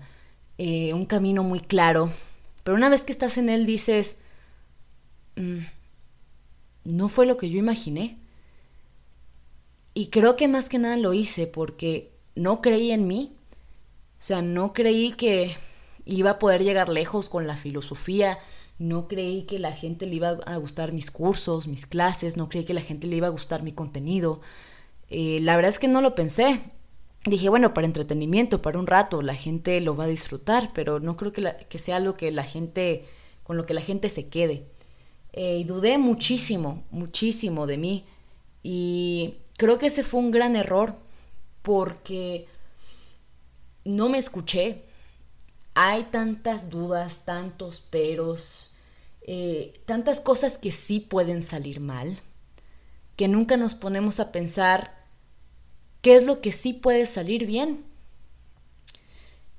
eh, 0.57 0.93
un 0.93 1.05
camino 1.05 1.43
muy 1.43 1.59
claro, 1.59 2.11
Pero 2.63 2.77
una 2.77 2.89
vez 2.89 3.03
que 3.03 3.11
estás 3.11 3.37
en 3.39 3.49
él 3.49 3.65
dices, 3.65 4.17
mm, 5.35 5.59
no 6.85 7.09
fue 7.09 7.25
lo 7.25 7.37
que 7.37 7.49
yo 7.49 7.57
imaginé. 7.59 8.17
Y 9.93 10.07
creo 10.07 10.35
que 10.35 10.47
más 10.47 10.69
que 10.69 10.79
nada 10.79 10.97
lo 10.97 11.13
hice 11.13 11.47
porque 11.47 12.11
no 12.35 12.61
creí 12.61 12.91
en 12.91 13.07
mí. 13.07 13.35
O 14.13 14.23
sea, 14.23 14.41
no 14.41 14.73
creí 14.73 15.13
que 15.13 15.55
iba 16.05 16.31
a 16.31 16.39
poder 16.39 16.63
llegar 16.63 16.89
lejos 16.89 17.29
con 17.29 17.47
la 17.47 17.57
filosofía. 17.57 18.37
No 18.79 19.07
creí 19.07 19.43
que 19.43 19.59
la 19.59 19.71
gente 19.71 20.05
le 20.05 20.15
iba 20.15 20.29
a 20.29 20.57
gustar 20.57 20.93
mis 20.93 21.11
cursos, 21.11 21.67
mis 21.67 21.85
clases. 21.85 22.37
No 22.37 22.49
creí 22.49 22.63
que 22.63 22.73
la 22.73 22.81
gente 22.81 23.07
le 23.07 23.17
iba 23.17 23.27
a 23.27 23.31
gustar 23.31 23.63
mi 23.63 23.73
contenido. 23.73 24.41
Eh, 25.13 25.39
la 25.41 25.57
verdad 25.57 25.71
es 25.71 25.77
que 25.79 25.89
no 25.89 26.01
lo 26.01 26.15
pensé. 26.15 26.59
Dije, 27.25 27.49
bueno, 27.49 27.73
para 27.73 27.85
entretenimiento, 27.85 28.61
para 28.61 28.79
un 28.79 28.87
rato, 28.87 29.21
la 29.21 29.35
gente 29.35 29.79
lo 29.81 29.95
va 29.95 30.05
a 30.05 30.07
disfrutar, 30.07 30.71
pero 30.73 31.01
no 31.01 31.17
creo 31.17 31.33
que, 31.33 31.77
sea 31.77 31.97
algo 31.97 32.15
que 32.15 32.31
la 32.31 32.43
gente, 32.45 33.05
con 33.43 33.57
lo 33.57 33.65
que 33.65 33.73
la 33.73 33.81
gente 33.81 34.07
se 34.07 34.29
quede. 34.29 34.65
Eh, 35.33 35.57
y 35.57 35.63
dudé 35.65 35.97
muchísimo, 35.97 36.83
muchísimo 36.91 37.67
de 37.67 37.77
mí. 37.77 38.05
Y 38.63 39.35
creo 39.57 39.77
que 39.77 39.87
ese 39.87 40.03
fue 40.03 40.21
un 40.21 40.31
gran 40.31 40.55
error 40.55 40.95
porque 41.61 42.47
no 43.83 44.07
me 44.07 44.17
escuché. 44.17 44.83
Hay 45.73 46.03
tantas 46.05 46.69
dudas, 46.69 47.25
tantos 47.25 47.81
peros, 47.81 48.71
eh, 49.27 49.73
tantas 49.85 50.21
cosas 50.21 50.57
que 50.57 50.71
sí 50.71 51.01
pueden 51.01 51.41
salir 51.41 51.81
mal, 51.81 52.17
que 53.17 53.27
nunca 53.27 53.57
nos 53.57 53.73
ponemos 53.73 54.19
a 54.19 54.31
pensar 54.31 55.00
qué 56.01 56.15
es 56.15 56.23
lo 56.23 56.41
que 56.41 56.51
sí 56.51 56.73
puede 56.73 57.05
salir 57.05 57.45
bien. 57.45 57.83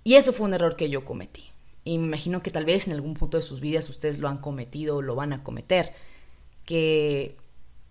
Y 0.04 0.14
eso 0.14 0.32
fue 0.32 0.46
un 0.46 0.54
error 0.54 0.76
que 0.76 0.90
yo 0.90 1.04
cometí. 1.04 1.44
Y 1.84 1.98
me 1.98 2.06
imagino 2.06 2.42
que 2.42 2.50
tal 2.50 2.64
vez 2.64 2.86
en 2.86 2.94
algún 2.94 3.14
punto 3.14 3.36
de 3.36 3.42
sus 3.42 3.60
vidas 3.60 3.88
ustedes 3.88 4.18
lo 4.18 4.28
han 4.28 4.38
cometido 4.38 4.96
o 4.96 5.02
lo 5.02 5.14
van 5.14 5.32
a 5.32 5.42
cometer. 5.42 5.92
Que, 6.64 7.36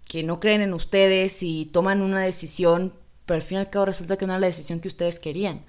que 0.08 0.24
no 0.24 0.39
creen 0.39 0.62
en 0.62 0.74
ustedes 0.74 1.43
y 1.43 1.65
toman 1.65 2.01
una 2.01 2.22
decisión, 2.22 2.93
pero 3.25 3.36
al 3.36 3.41
fin 3.41 3.58
y 3.58 3.62
al 3.62 3.70
cabo 3.70 3.86
resulta 3.86 4.17
que 4.17 4.25
no 4.25 4.34
era 4.34 4.39
la 4.39 4.48
decisión 4.48 4.79
que 4.79 4.88
ustedes 4.88 5.20
querían. 5.20 5.63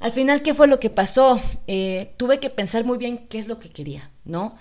Al 0.00 0.12
final, 0.12 0.42
¿qué 0.42 0.54
fue 0.54 0.66
lo 0.66 0.80
que 0.80 0.90
pasó? 0.90 1.38
Eh, 1.66 2.14
tuve 2.16 2.40
que 2.40 2.50
pensar 2.50 2.84
muy 2.84 2.96
bien 2.96 3.26
qué 3.28 3.38
es 3.38 3.48
lo 3.48 3.58
que 3.58 3.68
quería, 3.70 4.10
¿no? 4.24 4.56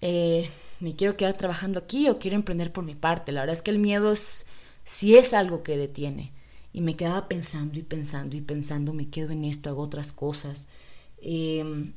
Eh, 0.00 0.50
¿Me 0.80 0.96
quiero 0.96 1.16
quedar 1.16 1.34
trabajando 1.34 1.78
aquí 1.78 2.08
o 2.08 2.18
quiero 2.18 2.34
emprender 2.34 2.72
por 2.72 2.84
mi 2.84 2.94
parte? 2.94 3.32
La 3.32 3.40
verdad 3.40 3.54
es 3.54 3.62
que 3.62 3.70
el 3.70 3.78
miedo 3.78 4.12
es, 4.12 4.46
si 4.90 5.16
es 5.16 5.34
algo 5.34 5.62
que 5.62 5.76
detiene. 5.76 6.32
Y 6.72 6.80
me 6.80 6.96
quedaba 6.96 7.28
pensando 7.28 7.78
y 7.78 7.82
pensando 7.82 8.36
y 8.36 8.40
pensando, 8.40 8.92
me 8.92 9.08
quedo 9.08 9.30
en 9.30 9.44
esto, 9.44 9.70
hago 9.70 9.82
otras 9.82 10.12
cosas. 10.12 10.70
Em, 11.22 11.92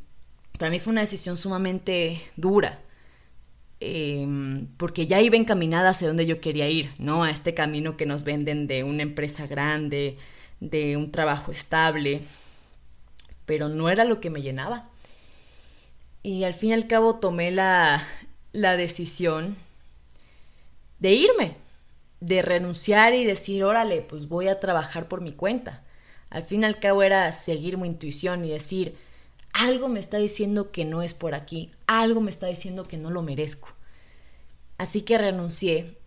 para 0.59 0.69
mí 0.69 0.79
fue 0.79 0.91
una 0.91 1.01
decisión 1.01 1.35
sumamente 1.35 2.21
dura, 2.35 2.79
em, 3.79 4.67
porque 4.77 5.07
ya 5.07 5.21
iba 5.21 5.35
encaminada 5.37 5.89
hacia 5.89 6.07
donde 6.07 6.27
yo 6.27 6.39
quería 6.39 6.69
ir, 6.69 6.91
¿no? 6.99 7.23
A 7.23 7.31
este 7.31 7.55
camino 7.55 7.97
que 7.97 8.05
nos 8.05 8.23
venden 8.23 8.67
de 8.67 8.83
una 8.83 9.01
empresa 9.01 9.47
grande, 9.47 10.15
de 10.59 10.95
un 10.95 11.11
trabajo 11.11 11.51
estable, 11.51 12.21
pero 13.47 13.69
no 13.69 13.89
era 13.89 14.05
lo 14.05 14.21
que 14.21 14.29
me 14.29 14.41
llenaba. 14.43 14.89
Y 16.23 16.43
al 16.43 16.53
fin 16.53 16.69
y 16.71 16.73
al 16.73 16.87
cabo 16.87 17.15
tomé 17.15 17.51
la, 17.51 18.01
la 18.53 18.77
decisión 18.77 19.55
de 20.99 21.13
irme, 21.13 21.62
de 22.23 22.41
renunciar 22.41 23.13
y 23.13 23.25
decir, 23.25 23.63
órale, 23.63 24.01
pues 24.01 24.29
voy 24.29 24.47
a 24.47 24.59
trabajar 24.59 25.07
por 25.07 25.19
mi 25.21 25.33
cuenta. 25.33 25.83
Al 26.29 26.43
fin 26.43 26.61
y 26.61 26.65
al 26.65 26.79
cabo 26.79 27.03
era 27.03 27.31
seguir 27.31 27.77
mi 27.77 27.87
intuición 27.87 28.45
y 28.45 28.49
decir, 28.49 28.95
algo 29.51 29.89
me 29.89 29.99
está 29.99 30.17
diciendo 30.17 30.71
que 30.71 30.85
no 30.85 31.01
es 31.01 31.13
por 31.13 31.35
aquí, 31.35 31.71
algo 31.85 32.21
me 32.21 32.31
está 32.31 32.47
diciendo 32.47 32.87
que 32.87 32.97
no 32.97 33.11
lo 33.11 33.21
merezco. 33.21 33.69
Así 34.77 35.01
que 35.01 35.17
renuncié 35.17 35.97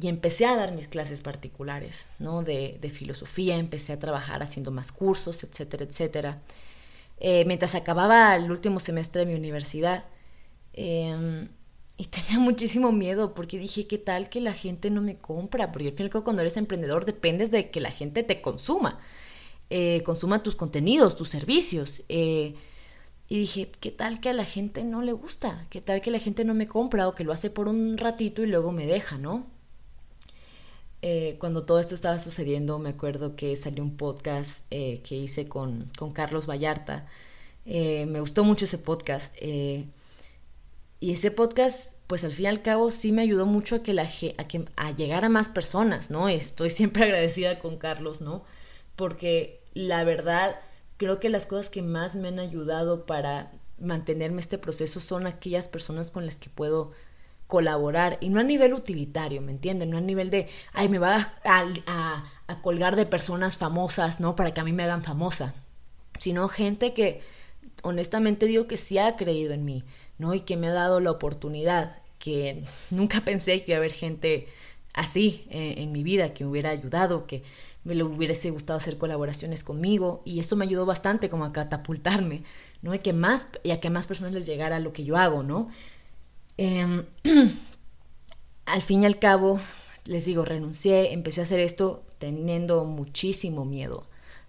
y 0.00 0.08
empecé 0.08 0.46
a 0.46 0.56
dar 0.56 0.72
mis 0.72 0.88
clases 0.88 1.22
particulares, 1.22 2.10
¿no? 2.18 2.42
De, 2.42 2.78
filosofía, 2.92 3.56
empecé 3.56 3.92
a 3.92 3.98
trabajar 3.98 4.42
haciendo 4.42 4.72
más 4.72 4.90
cursos, 4.92 5.44
etcétera, 5.44 5.84
etcétera. 5.84 6.42
Eh, 7.18 7.44
mientras 7.46 7.74
acababa 7.74 8.34
el 8.34 8.50
último 8.50 8.80
semestre 8.80 9.24
de 9.24 9.26
mi 9.26 9.38
universidad. 9.38 10.04
Em, 10.72 11.48
y 12.00 12.06
tenía 12.06 12.38
muchísimo 12.38 12.92
miedo 12.92 13.34
porque 13.34 13.58
dije, 13.58 13.86
¿qué 13.86 13.98
tal 13.98 14.30
que 14.30 14.40
la 14.40 14.54
gente 14.54 14.90
no 14.90 15.02
me 15.02 15.18
compra? 15.18 15.70
Porque 15.70 15.88
al 15.88 15.92
final 15.92 16.10
cuando 16.22 16.40
eres 16.40 16.56
emprendedor 16.56 17.04
dependes 17.04 17.50
de 17.50 17.70
que 17.70 17.78
la 17.82 17.90
gente 17.90 18.22
te 18.22 18.40
consuma. 18.40 18.98
Eh, 19.68 20.02
consuma 20.02 20.42
tus 20.42 20.56
contenidos, 20.56 21.14
tus 21.14 21.28
servicios. 21.28 22.04
Eh, 22.08 22.54
y 23.28 23.40
dije, 23.40 23.70
¿qué 23.80 23.90
tal 23.90 24.18
que 24.18 24.30
a 24.30 24.32
la 24.32 24.46
gente 24.46 24.82
no 24.82 25.02
le 25.02 25.12
gusta? 25.12 25.66
¿Qué 25.68 25.82
tal 25.82 26.00
que 26.00 26.10
la 26.10 26.18
gente 26.18 26.46
no 26.46 26.54
me 26.54 26.66
compra 26.66 27.06
o 27.06 27.14
que 27.14 27.22
lo 27.22 27.34
hace 27.34 27.50
por 27.50 27.68
un 27.68 27.98
ratito 27.98 28.42
y 28.42 28.46
luego 28.46 28.72
me 28.72 28.86
deja, 28.86 29.18
¿no? 29.18 29.46
Eh, 31.02 31.36
cuando 31.38 31.64
todo 31.64 31.80
esto 31.80 31.94
estaba 31.94 32.18
sucediendo, 32.18 32.78
me 32.78 32.88
acuerdo 32.88 33.36
que 33.36 33.54
salió 33.56 33.84
un 33.84 33.98
podcast 33.98 34.66
que 34.70 35.16
hice 35.16 35.48
con, 35.48 35.84
con, 35.98 36.14
Carlos 36.14 36.46
Vallarta. 36.46 37.06
me 37.66 38.20
gustó 38.20 38.42
mucho 38.42 38.64
ese 38.64 38.78
podcast. 38.78 39.34
Y 41.00 41.12
ese 41.12 41.30
podcast, 41.30 41.94
pues 42.06 42.24
al 42.24 42.32
fin 42.32 42.44
y 42.44 42.48
al 42.48 42.60
cabo, 42.60 42.90
sí 42.90 43.10
me 43.10 43.22
ayudó 43.22 43.46
mucho 43.46 43.76
a 43.76 43.82
que, 43.82 43.94
la, 43.94 44.02
a, 44.36 44.48
que, 44.48 44.66
a 44.76 44.90
llegar 44.92 45.24
a 45.24 45.30
más 45.30 45.48
personas, 45.48 46.10
¿no? 46.10 46.28
Estoy 46.28 46.68
siempre 46.70 47.04
agradecida 47.04 47.58
con 47.58 47.78
Carlos, 47.78 48.20
¿no? 48.20 48.44
Porque 48.96 49.64
la 49.72 50.04
verdad, 50.04 50.54
creo 50.98 51.18
que 51.18 51.30
las 51.30 51.46
cosas 51.46 51.70
que 51.70 51.80
más 51.80 52.16
me 52.16 52.28
han 52.28 52.38
ayudado 52.38 53.06
para 53.06 53.50
mantenerme 53.78 54.40
este 54.40 54.58
proceso 54.58 55.00
son 55.00 55.26
aquellas 55.26 55.68
personas 55.68 56.10
con 56.10 56.26
las 56.26 56.36
que 56.36 56.50
puedo 56.50 56.92
colaborar 57.46 58.18
y 58.20 58.28
no 58.28 58.38
a 58.38 58.44
nivel 58.44 58.74
utilitario, 58.74 59.40
¿me 59.40 59.52
entienden? 59.52 59.90
No 59.90 59.96
a 59.96 60.02
nivel 60.02 60.30
de, 60.30 60.48
ay, 60.74 60.88
me 60.90 60.98
va 60.98 61.34
a, 61.44 62.24
a, 62.46 62.62
colgar 62.62 62.94
de 62.94 63.06
personas 63.06 63.56
famosas, 63.56 64.20
¿no? 64.20 64.36
Para 64.36 64.52
que 64.52 64.60
a 64.60 64.64
mí 64.64 64.72
me 64.72 64.84
hagan 64.84 65.02
famosa, 65.02 65.54
sino 66.18 66.46
gente 66.48 66.92
que 66.92 67.22
honestamente 67.82 68.46
digo 68.46 68.66
que 68.66 68.76
sí 68.76 68.98
ha 68.98 69.16
creído 69.16 69.52
en 69.52 69.64
mí, 69.64 69.84
¿no? 70.20 70.34
Y 70.34 70.40
que 70.40 70.58
me 70.58 70.68
ha 70.68 70.72
dado 70.72 71.00
la 71.00 71.10
oportunidad, 71.10 71.96
que 72.18 72.62
nunca 72.90 73.20
pensé 73.24 73.64
que 73.64 73.72
iba 73.72 73.76
a 73.76 73.78
haber 73.78 73.92
gente 73.92 74.46
así 74.92 75.46
en, 75.50 75.78
en 75.78 75.92
mi 75.92 76.04
vida, 76.04 76.34
que 76.34 76.44
me 76.44 76.50
hubiera 76.50 76.70
ayudado, 76.70 77.26
que 77.26 77.42
me 77.84 78.00
hubiese 78.02 78.50
gustado 78.50 78.76
hacer 78.76 78.98
colaboraciones 78.98 79.64
conmigo 79.64 80.20
y 80.26 80.38
eso 80.40 80.56
me 80.56 80.66
ayudó 80.66 80.84
bastante 80.84 81.30
como 81.30 81.46
a 81.46 81.52
catapultarme, 81.52 82.42
¿no? 82.82 82.94
Y, 82.94 82.98
que 82.98 83.14
más, 83.14 83.48
y 83.62 83.70
a 83.70 83.80
que 83.80 83.88
más 83.88 84.06
personas 84.06 84.34
les 84.34 84.44
llegara 84.44 84.78
lo 84.78 84.92
que 84.92 85.04
yo 85.04 85.16
hago, 85.16 85.42
¿no? 85.42 85.70
Em, 86.58 87.06
al 88.66 88.82
fin 88.82 89.02
y 89.02 89.06
al 89.06 89.18
cabo, 89.18 89.58
les 90.04 90.26
digo, 90.26 90.44
renuncié, 90.44 91.14
empecé 91.14 91.40
a 91.40 91.44
hacer 91.44 91.60
esto 91.60 92.04
teniendo 92.18 92.84
muchísimo 92.84 93.64
miedo, 93.64 94.06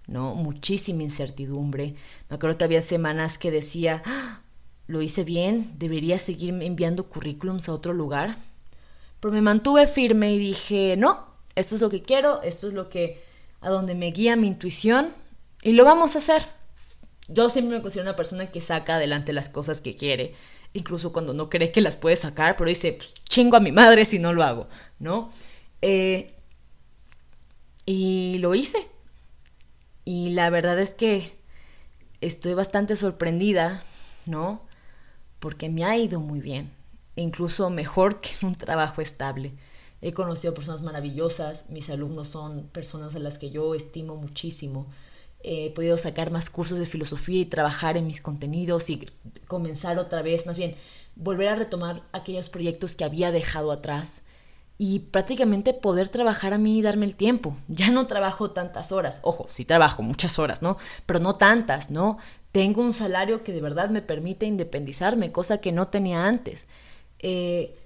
¿no? 0.08 0.36
Muchísima 0.36 1.04
incertidumbre. 1.04 1.96
Me 2.30 2.36
acuerdo 2.36 2.58
que 2.58 2.66
había 2.66 2.82
semanas 2.82 3.38
que 3.38 3.52
decía, 3.52 4.04
¡Ah! 4.06 4.41
Lo 4.92 5.02
hice 5.02 5.24
bien, 5.24 5.72
debería 5.78 6.20
seguir 6.20 6.54
enviando 6.62 7.08
currículums 7.08 7.70
a 7.70 7.74
otro 7.74 7.94
lugar. 7.94 8.36
Pero 9.20 9.34
me 9.34 9.42
mantuve 9.42 9.88
firme 9.88 10.34
y 10.34 10.38
dije, 10.38 10.96
no, 10.98 11.28
esto 11.56 11.76
es 11.76 11.82
lo 11.82 11.90
que 11.90 12.02
quiero, 12.02 12.42
esto 12.42 12.68
es 12.68 12.74
lo 12.74 12.90
que 12.90 13.22
a 13.62 13.70
donde 13.70 13.96
me 13.96 14.12
guía 14.12 14.36
mi 14.36 14.48
intuición 14.48 15.10
y 15.62 15.74
lo 15.74 15.86
vamos 15.86 16.16
a 16.16 16.20
hacer. 16.20 16.44
Yo 17.28 17.50
siempre 17.50 17.78
me 17.78 17.82
considero 17.82 18.10
una 18.10 18.16
persona 18.16 18.52
que 18.52 18.62
saca 18.62 18.96
adelante 18.96 19.32
las 19.32 19.50
cosas 19.50 19.80
que 19.80 19.96
quiere, 19.96 20.34
incluso 20.74 21.14
cuando 21.14 21.34
no 21.34 21.50
cree 21.50 21.72
que 21.72 21.82
las 21.82 21.96
puede 21.96 22.16
sacar, 22.16 22.58
pero 22.58 22.68
dice, 22.68 22.94
pues, 22.94 23.14
chingo 23.30 23.56
a 23.56 23.62
mi 23.62 23.72
madre 23.72 24.06
si 24.06 24.20
no 24.20 24.34
lo 24.34 24.44
hago, 24.44 24.68
¿no? 25.00 25.32
Eh, 25.82 26.34
y 27.86 28.38
lo 28.40 28.54
hice. 28.56 28.88
Y 30.04 30.32
la 30.32 30.50
verdad 30.50 30.80
es 30.80 30.92
que 30.92 31.40
estoy 32.22 32.54
bastante 32.54 32.96
sorprendida, 32.96 33.84
¿no? 34.26 34.66
Porque 35.42 35.70
me 35.70 35.84
ha 35.84 35.98
ido 35.98 36.22
muy 36.22 36.40
bien, 36.40 36.72
incluso 37.18 37.70
mejor 37.70 38.22
que 38.22 38.30
en 38.42 38.50
un 38.50 38.56
trabajo 38.56 39.02
estable. 39.02 39.52
He 40.02 40.14
conocido 40.14 40.54
personas 40.54 40.84
maravillosas, 40.84 41.70
mis 41.70 41.90
alumnos 41.90 42.30
son 42.30 42.68
personas 42.68 43.16
a 43.16 43.20
las 43.20 43.38
que 43.40 43.52
yo 43.52 43.76
estimo 43.76 44.16
muchísimo. 44.16 44.86
He 45.44 45.72
podido 45.72 45.98
sacar 45.98 46.30
más 46.32 46.52
cursos 46.52 46.78
de 46.78 46.86
filosofía 46.86 47.42
y 47.42 47.46
trabajar 47.46 47.98
en 47.98 48.06
mis 48.06 48.22
contenidos 48.22 48.90
y 48.92 49.08
comenzar 49.48 49.98
otra 49.98 50.22
vez, 50.22 50.46
más 50.46 50.58
bien 50.58 50.76
volver 51.16 51.50
a 51.50 51.56
retomar 51.56 52.04
aquellos 52.14 52.50
proyectos 52.50 52.96
que 52.96 53.04
había 53.04 53.32
dejado 53.32 53.72
atrás 53.72 54.22
y 54.78 55.00
prácticamente 55.00 55.74
poder 55.74 56.10
trabajar 56.10 56.54
a 56.54 56.58
mí 56.58 56.80
y 56.80 56.82
darme 56.82 57.06
el 57.06 57.16
tiempo. 57.16 57.56
Ya 57.68 57.92
no 57.92 58.08
trabajo 58.08 58.52
tantas 58.52 58.92
horas, 58.92 59.20
ojo, 59.24 59.46
sí 59.50 59.66
trabajo 59.66 60.02
muchas 60.04 60.40
horas, 60.40 60.62
¿no? 60.62 60.78
Pero 61.06 61.20
no 61.20 61.36
tantas, 61.36 61.92
¿no? 61.92 62.18
Tengo 62.52 62.82
un 62.82 62.94
salario 62.94 63.44
que 63.44 63.54
de 63.54 63.62
verdad 63.62 63.90
me 63.90 64.02
permite 64.02 64.46
independizarme, 64.46 65.32
cosa 65.32 65.62
que 65.62 65.72
no 65.72 65.88
tenía 65.88 66.26
antes. 66.26 66.68
Eh, 67.20 67.78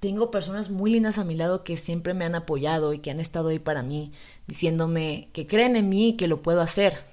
tengo 0.00 0.30
personas 0.30 0.70
muy 0.70 0.92
lindas 0.92 1.18
a 1.18 1.24
mi 1.24 1.34
lado 1.34 1.64
que 1.64 1.76
siempre 1.76 2.14
me 2.14 2.24
han 2.24 2.34
apoyado 2.34 2.92
y 2.92 3.00
que 3.00 3.10
han 3.10 3.20
estado 3.20 3.48
ahí 3.48 3.58
para 3.58 3.82
mí, 3.82 4.12
diciéndome 4.46 5.28
que 5.32 5.46
creen 5.46 5.76
en 5.76 5.88
mí 5.88 6.10
y 6.10 6.16
que 6.16 6.28
lo 6.28 6.42
puedo 6.42 6.60
hacer. 6.60 7.04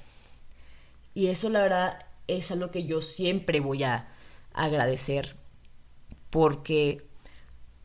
Y 1.14 1.28
eso 1.28 1.50
la 1.50 1.62
verdad 1.62 2.06
es 2.28 2.52
algo 2.52 2.72
que 2.72 2.86
yo 2.86 3.02
siempre 3.02 3.60
voy 3.60 3.84
a 3.84 4.08
agradecer 4.54 5.36
porque 6.30 7.06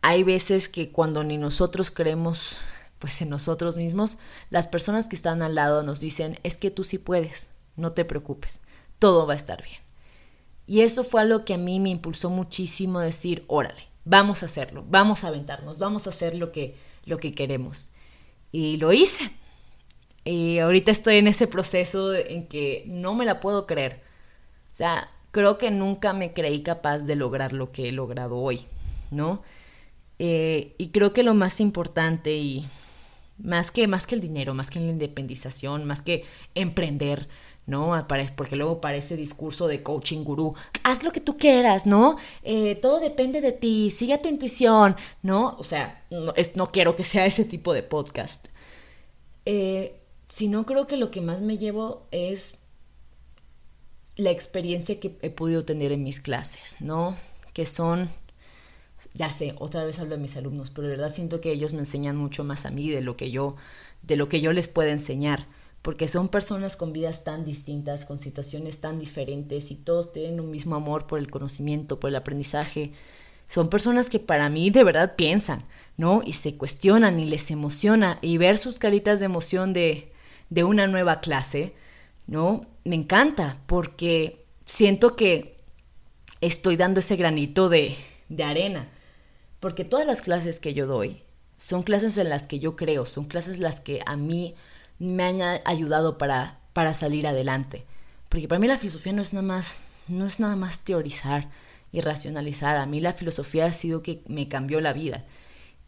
hay 0.03 0.23
veces 0.23 0.68
que 0.68 0.92
cuando 0.92 1.25
ni 1.25 1.38
nosotros 1.38 1.90
creemos 1.90 2.61
pues 2.99 3.23
en 3.23 3.31
nosotros 3.31 3.79
mismos, 3.79 4.18
las 4.51 4.68
personas 4.68 5.09
que 5.09 5.16
están 5.16 5.40
al 5.42 5.55
lado 5.55 5.83
nos 5.83 6.01
dicen, 6.01 6.38
es 6.42 6.57
que 6.57 6.70
tú 6.70 6.85
sí 6.85 6.99
puedes, 6.99 7.51
no 7.77 7.92
te 7.92 8.05
preocupes, 8.05 8.61
todo 9.00 9.26
va 9.26 9.32
a 9.32 9.36
estar 9.36 9.60
bien. 9.64 9.80
Y 10.68 10.82
eso 10.82 11.02
fue 11.02 11.22
algo 11.22 11.44
que 11.44 11.54
a 11.54 11.58
mí 11.58 11.80
me 11.80 11.90
impulsó 11.90 12.30
muchísimo 12.30 13.00
decir, 13.00 13.44
órale, 13.48 13.82
vamos 14.04 14.44
a 14.44 14.46
hacerlo, 14.46 14.84
vamos 14.88 15.24
a 15.24 15.28
aventarnos, 15.28 15.80
vamos 15.80 16.06
a 16.06 16.10
hacer 16.10 16.36
lo 16.36 16.52
que, 16.52 16.76
lo 17.04 17.18
que 17.18 17.34
queremos. 17.34 17.90
Y 18.52 18.76
lo 18.76 18.92
hice. 18.92 19.32
Y 20.24 20.58
ahorita 20.58 20.92
estoy 20.92 21.16
en 21.16 21.26
ese 21.26 21.48
proceso 21.48 22.14
en 22.14 22.46
que 22.46 22.84
no 22.86 23.14
me 23.16 23.24
la 23.24 23.40
puedo 23.40 23.66
creer. 23.66 24.00
O 24.66 24.74
sea, 24.74 25.10
creo 25.32 25.58
que 25.58 25.72
nunca 25.72 26.12
me 26.12 26.32
creí 26.32 26.62
capaz 26.62 27.00
de 27.00 27.16
lograr 27.16 27.52
lo 27.52 27.72
que 27.72 27.88
he 27.88 27.92
logrado 27.92 28.36
hoy, 28.38 28.64
¿no? 29.10 29.42
Eh, 30.18 30.74
y 30.78 30.90
creo 30.90 31.12
que 31.12 31.22
lo 31.22 31.34
más 31.34 31.60
importante 31.60 32.36
y 32.36 32.66
más 33.38 33.70
que, 33.70 33.86
más 33.88 34.06
que 34.06 34.14
el 34.14 34.20
dinero, 34.20 34.54
más 34.54 34.70
que 34.70 34.80
la 34.80 34.90
independización, 34.90 35.84
más 35.84 36.02
que 36.02 36.24
emprender, 36.54 37.28
¿no? 37.66 37.92
Porque 38.37 38.57
luego 38.57 38.81
parece 38.81 39.16
discurso 39.16 39.68
de 39.68 39.83
coaching 39.83 40.25
gurú, 40.25 40.55
haz 40.83 41.05
lo 41.05 41.12
que 41.12 41.20
tú 41.20 41.37
quieras, 41.37 41.87
¿no? 41.87 42.16
Eh, 42.42 42.77
todo 42.77 43.01
depende 43.01 43.40
de 43.40 43.53
ti, 43.53 43.90
sigue 43.90 44.18
tu 44.18 44.29
intuición, 44.29 44.96
¿no? 45.23 45.57
O 45.59 45.64
sea, 45.64 46.05
no, 46.11 46.33
no 46.55 46.73
quiero 46.73 46.96
que 46.96 47.05
sea 47.05 47.27
ese 47.27 47.44
tipo 47.44 47.73
de 47.73 47.83
podcast. 47.83 48.49
Eh, 49.46 50.01
sino 50.29 50.66
creo 50.66 50.87
que 50.87 50.96
lo 50.96 51.11
que 51.11 51.20
más 51.20 51.40
me 51.40 51.59
llevo 51.59 52.07
es 52.11 52.57
la 54.16 54.31
experiencia 54.31 55.01
que 55.01 55.18
he 55.23 55.31
podido 55.31 55.64
tener 55.64 55.92
en 55.92 56.03
mis 56.03 56.20
clases, 56.20 56.81
¿no? 56.81 57.16
Que 57.53 57.66
son 57.66 58.09
ya 59.14 59.31
sé, 59.31 59.55
otra 59.59 59.85
vez 59.85 59.99
hablo 59.99 60.16
de 60.16 60.23
mis 60.23 60.37
alumnos, 60.37 60.70
pero 60.70 60.87
de 60.87 60.96
verdad 60.96 61.12
siento 61.12 61.40
que 61.40 61.53
ellos 61.53 61.73
me 61.73 61.81
enseñan 61.81 62.16
mucho 62.16 62.44
más 62.44 62.66
a 62.66 62.70
mí 62.70 62.90
de 62.90 63.01
lo 63.01 63.16
que 63.16 63.31
yo, 63.31 63.57
de 64.03 64.16
lo 64.16 64.29
que 64.29 64.40
yo 64.40 64.53
les 64.53 64.68
puedo 64.68 64.90
enseñar, 64.90 65.46
porque 65.83 66.09
son 66.09 66.29
personas 66.29 66.77
con 66.77 66.93
vidas 66.93 67.25
tan 67.25 67.45
distintas, 67.45 68.05
con 68.05 68.19
situaciones 68.19 68.81
tan 68.81 68.99
diferentes 68.99 69.71
y 69.71 69.77
todos 69.77 70.12
tienen 70.12 70.40
un 70.40 70.51
mismo 70.51 70.75
amor 70.75 71.07
por 71.07 71.19
el 71.19 71.31
conocimiento, 71.31 71.99
por 71.99 72.11
el 72.11 72.16
aprendizaje. 72.16 72.93
Son 73.47 73.71
personas 73.71 74.11
que 74.11 74.21
para 74.21 74.51
mí 74.51 74.71
de 74.71 74.85
verdad 74.85 75.16
piensan, 75.16 75.64
¿no? 75.97 76.23
Y 76.25 76.35
se 76.35 76.57
cuestionan 76.57 77.19
y 77.19 77.25
les 77.25 77.51
emociona 77.51 78.19
y 78.21 78.37
ver 78.37 78.59
sus 78.59 78.79
caritas 78.79 79.21
de 79.21 79.27
emoción 79.27 79.73
de, 79.73 80.12
de 80.51 80.64
una 80.64 80.87
nueva 80.87 81.21
clase, 81.21 81.75
¿no? 82.27 82.66
Me 82.85 82.97
encanta 82.97 83.61
porque 83.66 84.45
siento 84.64 85.16
que 85.16 85.57
estoy 86.43 86.77
dando 86.77 87.01
ese 87.01 87.16
granito 87.16 87.71
de, 87.71 87.97
de 88.29 88.45
arena. 88.45 88.88
Porque 89.61 89.85
todas 89.85 90.07
las 90.07 90.23
clases 90.23 90.61
que 90.61 90.75
yo 90.75 90.87
doy 90.87 91.23
son 91.57 91.83
clases 91.83 92.16
en 92.19 92.29
las 92.29 92.47
que 92.47 92.59
yo 92.59 92.77
creo, 92.77 93.05
son 93.05 93.27
clases 93.27 93.59
las 93.59 93.81
que 93.81 94.01
a 94.07 94.16
mí 94.16 94.55
me 95.00 95.24
han 95.24 95.40
ayudado 95.64 96.18
para, 96.18 96.60
para 96.72 96.94
salir 96.94 97.26
adelante. 97.26 97.84
Porque 98.28 98.46
para 98.46 98.60
mí 98.60 98.68
la 98.68 98.78
filosofía 98.78 99.12
no 99.12 99.22
es 99.22 99.32
nada 99.32 99.44
más, 99.44 99.74
no 100.06 100.24
es 100.26 100.38
nada 100.38 100.54
más 100.54 100.80
teorizar 100.80 101.48
y 101.90 102.00
racionalizar. 102.00 102.76
A 102.76 102.86
mí 102.86 103.00
la 103.00 103.12
filosofía 103.12 103.66
ha 103.66 103.72
sido 103.72 104.04
que 104.04 104.22
me 104.28 104.46
cambió 104.46 104.80
la 104.80 104.92
vida. 104.92 105.26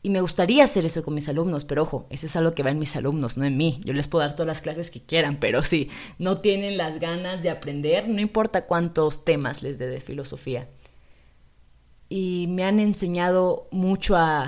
Y 0.03 0.11
me 0.11 0.21
gustaría 0.21 0.65
hacer 0.65 0.85
eso 0.85 1.05
con 1.05 1.15
mis 1.15 1.29
alumnos, 1.29 1.65
pero 1.65 1.83
ojo, 1.83 2.09
eso 2.11 2.27
es 2.27 2.35
algo 2.35 2.57
que 2.57 2.65
va 2.65 2.71
en 2.71 2.81
mis 2.81 2.97
alumnos, 2.97 3.37
no 3.37 3.45
en 3.45 3.57
mí. 3.57 3.81
Yo 3.85 3.93
les 3.93 4.09
puedo 4.09 4.27
dar 4.27 4.35
todas 4.35 4.49
las 4.49 4.61
clases 4.61 4.91
que 4.91 5.01
quieran, 5.01 5.39
pero 5.39 5.63
si 5.63 5.89
no 6.19 6.39
tienen 6.39 6.77
las 6.77 6.99
ganas 6.99 7.41
de 7.45 7.51
aprender, 7.51 8.09
no 8.09 8.21
importa 8.21 8.67
cuántos 8.67 9.25
temas 9.25 9.63
les 9.63 9.79
dé 9.79 9.87
de 9.87 10.01
filosofía 10.01 10.67
y 12.15 12.47
me 12.51 12.65
han 12.65 12.79
enseñado 12.79 13.69
mucho 13.71 14.19
a, 14.19 14.45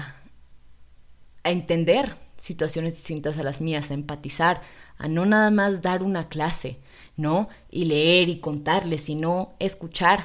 a 1.45 1.51
entender 1.51 2.15
situaciones 2.45 2.93
distintas 2.93 3.39
a 3.39 3.43
las 3.43 3.63
mías, 3.63 3.91
a 3.91 3.95
empatizar, 3.95 4.61
a 4.99 5.09
no 5.09 5.25
nada 5.25 5.51
más 5.51 5.81
dar 5.81 6.03
una 6.03 6.29
clase, 6.29 6.79
¿no? 7.17 7.49
Y 7.71 7.87
leer 7.87 8.29
y 8.29 8.39
contarles, 8.39 9.01
sino 9.01 9.55
escuchar, 9.59 10.21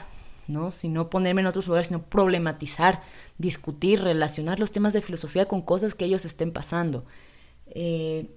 ¿no? 0.48 0.72
Sino 0.72 1.10
ponerme 1.10 1.40
en 1.40 1.48
otros 1.48 1.68
lugares, 1.68 1.88
sino 1.88 2.04
problematizar, 2.04 3.02
discutir, 3.38 4.02
relacionar 4.02 4.60
los 4.60 4.74
temas 4.74 4.92
de 4.92 5.02
filosofía 5.02 5.48
con 5.48 5.62
cosas 5.62 5.96
que 5.96 6.06
ellos 6.06 6.26
estén 6.26 6.52
pasando. 6.52 7.06
Eh, 7.68 8.30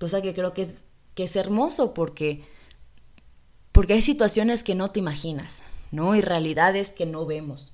cosa 0.00 0.22
que 0.22 0.34
creo 0.34 0.54
que 0.54 0.62
es, 0.62 0.84
que 1.14 1.24
es 1.24 1.36
hermoso 1.36 1.92
porque, 1.92 2.42
porque 3.72 3.92
hay 3.92 4.02
situaciones 4.02 4.64
que 4.64 4.74
no 4.74 4.92
te 4.92 5.00
imaginas, 5.00 5.64
¿no? 5.90 6.14
Y 6.14 6.22
realidades 6.22 6.94
que 6.94 7.04
no 7.04 7.26
vemos 7.26 7.73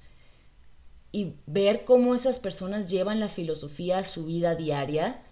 y 1.13 1.35
ver 1.47 1.85
cómo 1.85 2.15
esas 2.15 2.39
personas 2.39 2.89
llevan 2.89 3.21
la 3.21 3.29
filosofía 3.29 3.99
a 3.99 4.05
su 4.05 4.27
vida 4.27 4.55
diaria 4.55 5.23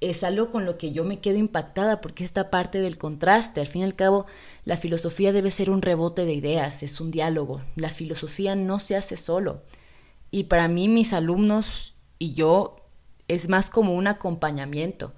es 0.00 0.22
algo 0.22 0.52
con 0.52 0.64
lo 0.64 0.78
que 0.78 0.92
yo 0.92 1.04
me 1.04 1.20
quedo 1.20 1.38
impactada 1.38 2.00
porque 2.00 2.24
esta 2.24 2.50
parte 2.50 2.80
del 2.80 2.98
contraste, 2.98 3.60
al 3.60 3.66
fin 3.66 3.82
y 3.82 3.84
al 3.84 3.96
cabo, 3.96 4.26
la 4.64 4.76
filosofía 4.76 5.32
debe 5.32 5.50
ser 5.50 5.70
un 5.70 5.82
rebote 5.82 6.24
de 6.24 6.34
ideas, 6.34 6.82
es 6.82 7.00
un 7.00 7.10
diálogo. 7.10 7.62
La 7.74 7.90
filosofía 7.90 8.54
no 8.54 8.78
se 8.78 8.96
hace 8.96 9.16
solo. 9.16 9.62
Y 10.30 10.44
para 10.44 10.68
mí 10.68 10.88
mis 10.88 11.12
alumnos 11.12 11.94
y 12.18 12.34
yo 12.34 12.76
es 13.26 13.48
más 13.48 13.70
como 13.70 13.94
un 13.94 14.06
acompañamiento, 14.06 15.14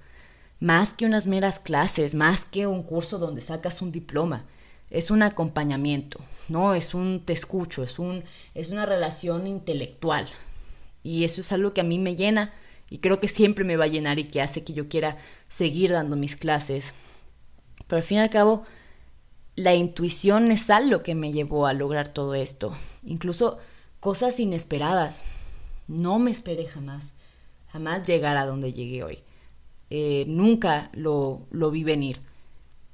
más 0.59 0.93
que 0.93 1.05
unas 1.05 1.27
meras 1.27 1.59
clases, 1.59 2.15
más 2.15 2.45
que 2.45 2.65
un 2.65 2.83
curso 2.83 3.19
donde 3.19 3.41
sacas 3.41 3.81
un 3.81 3.91
diploma 3.91 4.45
es 4.91 5.09
un 5.09 5.23
acompañamiento, 5.23 6.19
¿no? 6.49 6.75
Es 6.75 6.93
un 6.93 7.23
te 7.25 7.31
escucho, 7.33 7.81
es, 7.81 7.97
un, 7.97 8.23
es 8.53 8.69
una 8.69 8.85
relación 8.85 9.47
intelectual. 9.47 10.27
Y 11.01 11.23
eso 11.23 11.41
es 11.41 11.51
algo 11.53 11.73
que 11.73 11.81
a 11.81 11.85
mí 11.85 11.97
me 11.97 12.15
llena 12.15 12.53
y 12.89 12.97
creo 12.99 13.21
que 13.21 13.29
siempre 13.29 13.63
me 13.63 13.77
va 13.77 13.85
a 13.85 13.87
llenar 13.87 14.19
y 14.19 14.25
que 14.25 14.41
hace 14.41 14.63
que 14.63 14.73
yo 14.73 14.89
quiera 14.89 15.17
seguir 15.47 15.91
dando 15.91 16.17
mis 16.17 16.35
clases. 16.35 16.93
Pero 17.87 17.97
al 17.97 18.03
fin 18.03 18.17
y 18.17 18.21
al 18.21 18.29
cabo, 18.29 18.65
la 19.55 19.73
intuición 19.73 20.51
es 20.51 20.69
algo 20.69 21.03
que 21.03 21.15
me 21.15 21.31
llevó 21.31 21.67
a 21.67 21.73
lograr 21.73 22.09
todo 22.09 22.35
esto. 22.35 22.75
Incluso 23.05 23.59
cosas 24.01 24.41
inesperadas. 24.41 25.23
No 25.87 26.19
me 26.19 26.31
esperé 26.31 26.65
jamás, 26.65 27.15
jamás 27.69 28.05
llegar 28.05 28.35
a 28.35 28.45
donde 28.45 28.73
llegué 28.73 29.03
hoy. 29.03 29.19
Eh, 29.89 30.25
nunca 30.27 30.89
lo, 30.93 31.47
lo 31.49 31.71
vi 31.71 31.83
venir 31.85 32.19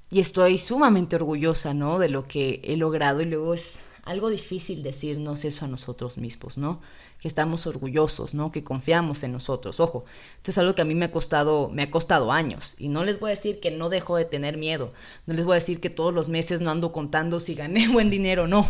y 0.10 0.20
estoy 0.20 0.58
sumamente 0.58 1.18
orgullosa, 1.18 1.74
¿no? 1.74 2.00
De 2.00 2.10
lo 2.10 2.24
que 2.24 2.62
he 2.64 2.78
logrado 2.78 3.22
y 3.22 3.26
luego 3.26 3.54
es 3.54 3.80
algo 4.08 4.30
difícil 4.30 4.84
decirnos 4.84 5.44
eso 5.44 5.66
a 5.66 5.68
nosotros 5.68 6.18
mismos, 6.18 6.58
¿no? 6.58 6.80
Que 7.20 7.28
estamos 7.28 7.68
orgullosos, 7.68 8.34
¿no? 8.34 8.52
Que 8.52 8.64
confiamos 8.64 9.24
en 9.24 9.34
nosotros. 9.34 9.82
Ojo, 9.82 10.06
esto 10.38 10.52
es 10.52 10.58
algo 10.58 10.74
que 10.76 10.82
a 10.82 10.86
mí 10.86 10.96
me 10.96 11.06
ha 11.06 11.12
costado, 11.12 11.70
me 11.70 11.84
ha 11.84 11.92
costado 11.92 12.32
años. 12.32 12.76
Y 12.80 12.88
no 12.88 13.04
les 13.04 13.20
voy 13.20 13.32
a 13.32 13.36
decir 13.36 13.60
que 13.60 13.70
no 13.70 13.90
dejo 13.90 14.16
de 14.16 14.24
tener 14.24 14.56
miedo. 14.56 14.94
No 15.26 15.34
les 15.34 15.44
voy 15.44 15.54
a 15.54 15.56
decir 15.56 15.82
que 15.82 15.90
todos 15.90 16.14
los 16.14 16.30
meses 16.30 16.62
no 16.62 16.72
ando 16.72 16.94
contando 16.94 17.42
si 17.42 17.56
gané 17.56 17.88
buen 17.92 18.10
dinero 18.10 18.48
no. 18.48 18.66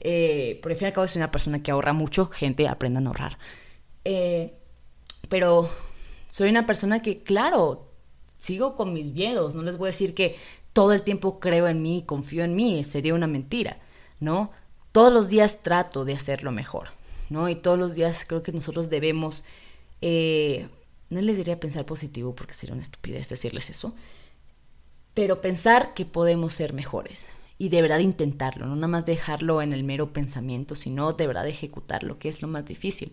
Eh, 0.00 0.60
por 0.62 0.74
fin 0.74 0.84
y 0.84 0.86
al 0.88 0.92
cabo 0.92 1.08
soy 1.08 1.20
una 1.20 1.30
persona 1.30 1.62
que 1.62 1.70
ahorra 1.70 1.94
mucho. 1.94 2.28
Gente, 2.28 2.68
aprendan 2.68 3.06
a 3.06 3.10
ahorrar. 3.10 3.38
Eh, 4.04 4.52
pero 5.30 5.70
soy 6.26 6.50
una 6.50 6.66
persona 6.66 7.00
que, 7.00 7.22
claro, 7.22 7.86
sigo 8.38 8.74
con 8.74 8.92
mis 8.92 9.12
miedos. 9.14 9.54
No 9.54 9.62
les 9.62 9.78
voy 9.78 9.86
a 9.86 9.92
decir 9.92 10.14
que 10.14 10.36
todo 10.72 10.92
el 10.92 11.02
tiempo 11.02 11.40
creo 11.40 11.68
en 11.68 11.82
mí, 11.82 12.04
confío 12.06 12.44
en 12.44 12.54
mí, 12.54 12.82
sería 12.84 13.14
una 13.14 13.26
mentira, 13.26 13.78
¿no? 14.20 14.50
Todos 14.92 15.12
los 15.12 15.28
días 15.28 15.62
trato 15.62 16.04
de 16.04 16.14
hacerlo 16.14 16.52
mejor, 16.52 16.88
¿no? 17.30 17.48
Y 17.48 17.54
todos 17.54 17.78
los 17.78 17.94
días 17.94 18.24
creo 18.26 18.42
que 18.42 18.52
nosotros 18.52 18.90
debemos, 18.90 19.44
eh, 20.00 20.68
no 21.10 21.20
les 21.20 21.36
diría 21.36 21.60
pensar 21.60 21.86
positivo 21.86 22.34
porque 22.34 22.54
sería 22.54 22.74
una 22.74 22.82
estupidez 22.82 23.28
decirles 23.28 23.70
eso, 23.70 23.94
pero 25.14 25.40
pensar 25.40 25.94
que 25.94 26.06
podemos 26.06 26.54
ser 26.54 26.72
mejores 26.72 27.30
y 27.58 27.68
de 27.68 27.82
verdad 27.82 27.98
intentarlo, 27.98 28.66
no 28.66 28.74
nada 28.74 28.88
más 28.88 29.06
dejarlo 29.06 29.62
en 29.62 29.72
el 29.72 29.84
mero 29.84 30.12
pensamiento, 30.12 30.74
sino 30.74 31.12
de 31.12 31.26
verdad 31.26 31.46
ejecutarlo, 31.46 32.18
que 32.18 32.28
es 32.28 32.42
lo 32.42 32.48
más 32.48 32.64
difícil. 32.64 33.12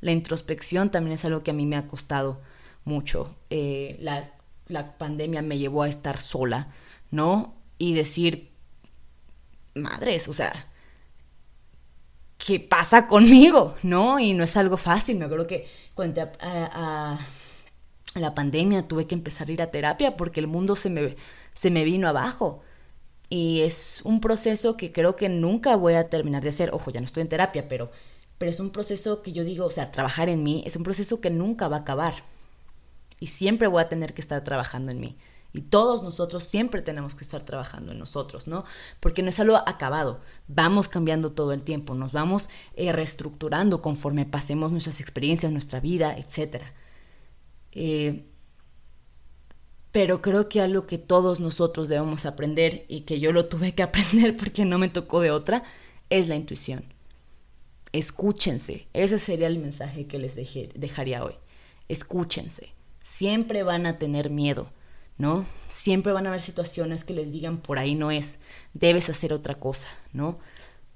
La 0.00 0.12
introspección 0.12 0.90
también 0.90 1.14
es 1.14 1.24
algo 1.24 1.42
que 1.42 1.50
a 1.50 1.54
mí 1.54 1.66
me 1.66 1.76
ha 1.76 1.88
costado 1.88 2.40
mucho. 2.84 3.34
Eh, 3.50 3.96
la, 4.00 4.22
la 4.68 4.96
pandemia 4.98 5.42
me 5.42 5.58
llevó 5.58 5.82
a 5.82 5.88
estar 5.88 6.20
sola, 6.20 6.70
¿no? 7.10 7.54
Y 7.78 7.94
decir, 7.94 8.50
madres, 9.74 10.28
o 10.28 10.32
sea, 10.32 10.52
¿qué 12.38 12.60
pasa 12.60 13.06
conmigo? 13.06 13.74
¿No? 13.82 14.18
Y 14.18 14.34
no 14.34 14.44
es 14.44 14.56
algo 14.56 14.76
fácil. 14.76 15.18
Me 15.18 15.26
acuerdo 15.26 15.46
que 15.46 15.66
cuando 15.94 16.22
a, 16.40 17.18
la 18.14 18.34
pandemia 18.34 18.88
tuve 18.88 19.06
que 19.06 19.14
empezar 19.14 19.48
a 19.48 19.52
ir 19.52 19.62
a 19.62 19.70
terapia 19.70 20.16
porque 20.16 20.40
el 20.40 20.46
mundo 20.46 20.76
se 20.76 20.90
me, 20.90 21.16
se 21.54 21.70
me 21.70 21.84
vino 21.84 22.08
abajo. 22.08 22.62
Y 23.30 23.60
es 23.60 24.00
un 24.04 24.20
proceso 24.20 24.76
que 24.76 24.90
creo 24.90 25.14
que 25.16 25.28
nunca 25.28 25.76
voy 25.76 25.94
a 25.94 26.08
terminar 26.08 26.42
de 26.42 26.48
hacer. 26.48 26.70
Ojo, 26.72 26.90
ya 26.90 27.00
no 27.00 27.06
estoy 27.06 27.22
en 27.22 27.28
terapia, 27.28 27.68
pero, 27.68 27.90
pero 28.38 28.50
es 28.50 28.60
un 28.60 28.70
proceso 28.70 29.22
que 29.22 29.32
yo 29.32 29.44
digo, 29.44 29.66
o 29.66 29.70
sea, 29.70 29.92
trabajar 29.92 30.28
en 30.30 30.42
mí 30.42 30.62
es 30.66 30.76
un 30.76 30.82
proceso 30.82 31.20
que 31.20 31.30
nunca 31.30 31.68
va 31.68 31.76
a 31.76 31.80
acabar. 31.80 32.14
Y 33.20 33.26
siempre 33.26 33.68
voy 33.68 33.82
a 33.82 33.88
tener 33.88 34.14
que 34.14 34.20
estar 34.22 34.42
trabajando 34.44 34.90
en 34.90 35.00
mí 35.00 35.16
Y 35.52 35.62
todos 35.62 36.02
nosotros 36.02 36.44
siempre 36.44 36.82
tenemos 36.82 37.14
que 37.14 37.24
estar 37.24 37.42
trabajando 37.42 37.92
en 37.92 37.98
nosotros, 37.98 38.46
¿no? 38.46 38.64
Porque 39.00 39.22
no 39.22 39.30
es 39.30 39.40
algo 39.40 39.56
acabado. 39.56 40.20
Vamos 40.46 40.88
cambiando 40.88 41.32
todo 41.32 41.52
el 41.52 41.62
tiempo, 41.62 41.94
nos 41.94 42.12
vamos 42.12 42.50
eh, 42.76 42.92
reestructurando 42.92 43.80
conforme 43.80 44.26
pasemos 44.26 44.72
nuestras 44.72 45.00
experiencias, 45.00 45.50
nuestra 45.50 45.80
vida, 45.80 46.16
etc. 46.18 46.62
Eh, 47.72 48.26
pero 49.90 50.20
creo 50.20 50.50
que 50.50 50.60
algo 50.60 50.86
que 50.86 50.98
todos 50.98 51.40
nosotros 51.40 51.88
debemos 51.88 52.26
aprender 52.26 52.84
y 52.88 53.00
que 53.00 53.18
yo 53.18 53.32
lo 53.32 53.46
tuve 53.46 53.74
que 53.74 53.82
aprender 53.84 54.36
porque 54.36 54.66
no 54.66 54.78
me 54.78 54.90
tocó 54.90 55.20
de 55.20 55.30
otra, 55.30 55.62
es 56.10 56.28
la 56.28 56.36
intuición. 56.36 56.84
Escúchense. 57.92 58.86
Ese 58.92 59.18
sería 59.18 59.46
el 59.46 59.58
mensaje 59.58 60.06
que 60.06 60.18
les 60.18 60.34
dejaría 60.34 61.24
hoy. 61.24 61.32
Escúchense. 61.88 62.74
Siempre 63.00 63.62
van 63.62 63.86
a 63.86 63.98
tener 63.98 64.28
miedo 64.28 64.70
¿no? 65.18 65.44
Siempre 65.68 66.12
van 66.12 66.26
a 66.26 66.30
haber 66.30 66.40
situaciones 66.40 67.04
que 67.04 67.12
les 67.12 67.32
digan 67.32 67.58
por 67.58 67.78
ahí 67.78 67.94
no 67.94 68.10
es, 68.10 68.38
debes 68.72 69.10
hacer 69.10 69.32
otra 69.32 69.56
cosa, 69.56 69.88
¿no? 70.12 70.38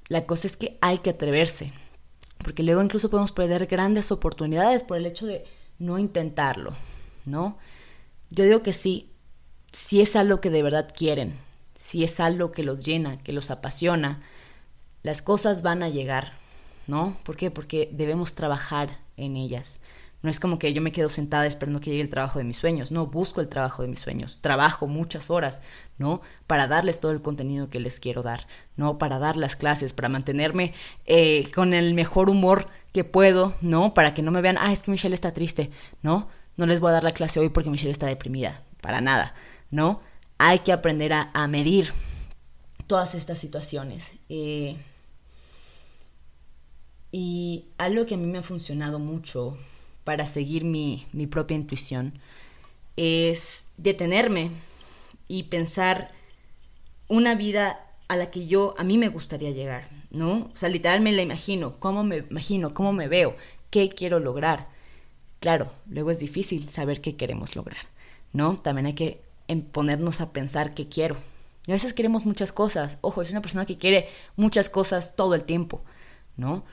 La 0.09 0.27
cosa 0.27 0.47
es 0.47 0.57
que 0.57 0.79
hay 0.81 0.99
que 0.99 1.11
atreverse, 1.11 1.73
porque 2.43 2.63
luego 2.63 2.83
incluso 2.83 3.11
podemos 3.11 3.33
perder 3.33 3.67
grandes 3.67 4.13
oportunidades 4.13 4.85
por 4.85 4.97
el 4.97 5.07
hecho 5.07 5.27
de 5.27 5.45
no 5.79 5.99
intentarlo, 5.99 6.75
¿no? 7.25 7.59
Yo 8.31 8.45
digo 8.45 8.63
que 8.63 8.73
sí, 8.73 9.11
si 9.73 10.01
es 10.01 10.17
algo 10.17 10.41
que 10.41 10.51
de 10.51 10.63
verdad 10.63 10.93
quieren, 10.97 11.35
si 11.75 12.05
es 12.05 12.21
algo 12.21 12.53
que 12.53 12.63
los 12.63 12.85
llena, 12.85 13.19
que 13.19 13.33
los 13.33 13.51
apasiona, 13.51 14.21
las 15.03 15.21
cosas 15.21 15.63
van 15.63 15.83
a 15.83 15.89
llegar, 15.89 16.33
¿no? 16.87 17.17
¿Por 17.25 17.37
qué? 17.37 17.51
Porque 17.51 17.91
debemos 17.93 18.35
trabajar 18.35 19.01
en 19.17 19.37
ellas. 19.37 19.81
No 20.23 20.31
es 20.31 20.39
como 20.39 20.59
que 20.59 20.73
yo 20.73 20.81
me 20.81 20.93
quedo 20.93 21.09
sentada 21.09 21.47
esperando 21.47 21.81
que 21.81 21.91
llegue 21.91 22.03
el 22.03 22.09
trabajo 22.09 22.39
de 22.39 22.45
mis 22.45 22.57
sueños, 22.57 22.93
no, 22.93 23.09
busco 23.09 23.41
el 23.41 23.49
trabajo 23.49 23.83
de 23.83 23.89
mis 23.89 24.01
sueños, 24.01 24.39
trabajo 24.41 24.87
muchas 24.87 25.31
horas, 25.31 25.63
¿no? 25.99 26.23
Para 26.47 26.69
darles 26.69 27.01
todo 27.01 27.11
el 27.11 27.23
contenido 27.23 27.69
que 27.71 27.81
les 27.81 27.99
quiero 27.99 28.23
dar, 28.23 28.47
¿no? 28.77 28.99
Para 28.99 29.19
dar 29.19 29.37
las 29.37 29.57
clases, 29.57 29.93
para 29.93 30.09
mantenerme 30.09 30.73
eh, 31.07 31.51
con 31.53 31.75
el 31.75 31.95
mejor 31.95 32.31
humor 32.31 32.67
que 32.93 33.03
puedo, 33.03 33.53
¿no? 33.63 33.95
Para 33.95 34.15
que 34.15 34.23
no 34.23 34.31
me 34.31 34.43
vean, 34.43 34.59
ah, 34.61 34.73
es 34.73 34.83
que 34.83 34.93
Michelle 34.93 35.15
está 35.15 35.33
triste, 35.33 35.73
¿no? 36.03 36.29
No 36.57 36.67
les 36.67 36.79
voy 36.79 36.91
a 36.91 36.93
dar 36.93 37.05
la 37.05 37.15
clase 37.15 37.41
hoy 37.41 37.49
porque 37.49 37.71
Michelle 37.71 37.91
está 37.91 38.07
deprimida, 38.07 38.63
para 38.81 39.01
nada, 39.01 39.35
¿no? 39.73 40.01
Hay 40.39 40.61
que 40.61 40.73
aprender 40.73 41.13
a, 41.13 41.49
medir 41.49 41.93
todas 42.87 43.17
estas 43.17 43.41
situaciones. 43.41 44.13
Eh, 44.29 44.77
y 47.11 47.67
algo 47.77 48.07
que 48.07 48.15
a 48.15 48.19
mí 48.19 48.27
me 48.27 48.39
ha 48.39 48.43
funcionado 48.43 48.99
mucho 48.99 49.57
para 50.05 50.27
seguir 50.27 50.65
mi, 50.65 51.07
propia 51.31 51.57
intuición 51.57 52.15
es 52.97 53.67
detenerme 53.77 54.51
y 55.29 55.45
pensar 55.45 56.11
una 57.09 57.35
vida 57.35 57.87
a 58.09 58.17
la 58.17 58.31
que 58.31 58.47
yo, 58.47 58.75
a 58.77 58.85
mí 58.85 58.99
me 58.99 59.09
gustaría 59.09 59.51
llegar, 59.51 59.89
¿no? 60.11 60.51
O 60.53 60.57
sea, 60.57 60.69
literalmente 60.69 61.11
me 61.11 61.17
la 61.17 61.23
imagino, 61.23 61.79
cómo 61.79 62.05
me 62.05 62.19
imagino, 62.19 62.75
cómo 62.75 62.93
me 62.93 63.09
veo, 63.09 63.35
qué 63.71 63.89
quiero 63.89 64.19
lograr. 64.19 64.69
Claro, 65.41 65.73
luego 65.89 66.11
es 66.11 66.19
difícil 66.19 66.69
saber 66.69 67.01
qué 67.01 67.17
queremos 67.17 67.57
lograr, 67.57 67.85
¿no? 68.33 68.57
También 68.57 68.87
hay 68.87 68.95
que 68.95 69.23
ponernos 69.73 70.21
a 70.21 70.33
pensar 70.33 70.75
qué 70.75 70.89
quiero. 70.89 71.17
A 71.69 71.73
veces 71.73 71.95
queremos 71.95 72.27
muchas 72.27 72.53
cosas. 72.53 72.99
Ojo, 73.01 73.23
es 73.23 73.31
una 73.31 73.41
persona 73.41 73.67
que 73.67 73.79
quiere 73.79 74.09
muchas 74.37 74.69
cosas 74.69 75.17
todo 75.17 75.35
el 75.35 75.45
tiempo, 75.45 75.83
¿no? 76.37 76.65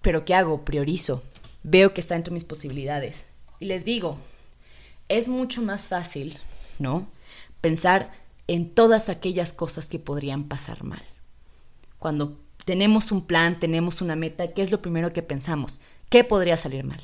Pero 0.00 0.24
¿qué 0.24 0.34
hago? 0.34 0.64
Priorizo 0.64 1.22
veo 1.62 1.94
que 1.94 2.00
está 2.00 2.14
dentro 2.14 2.30
de 2.30 2.34
mis 2.34 2.44
posibilidades. 2.44 3.28
Y 3.60 3.66
les 3.66 3.84
digo, 3.84 4.18
es 5.08 5.28
mucho 5.28 5.62
más 5.62 5.88
fácil, 5.88 6.38
¿no? 6.78 7.08
Pensar 7.60 8.12
en 8.46 8.70
todas 8.70 9.08
aquellas 9.08 9.52
cosas 9.52 9.88
que 9.88 9.98
podrían 9.98 10.44
pasar 10.44 10.84
mal. 10.84 11.02
Cuando 11.98 12.38
tenemos 12.64 13.12
un 13.12 13.26
plan, 13.26 13.58
tenemos 13.58 14.00
una 14.00 14.16
meta, 14.16 14.52
¿qué 14.52 14.62
es 14.62 14.70
lo 14.70 14.80
primero 14.80 15.12
que 15.12 15.22
pensamos? 15.22 15.80
¿Qué 16.08 16.24
podría 16.24 16.56
salir 16.56 16.84
mal? 16.84 17.00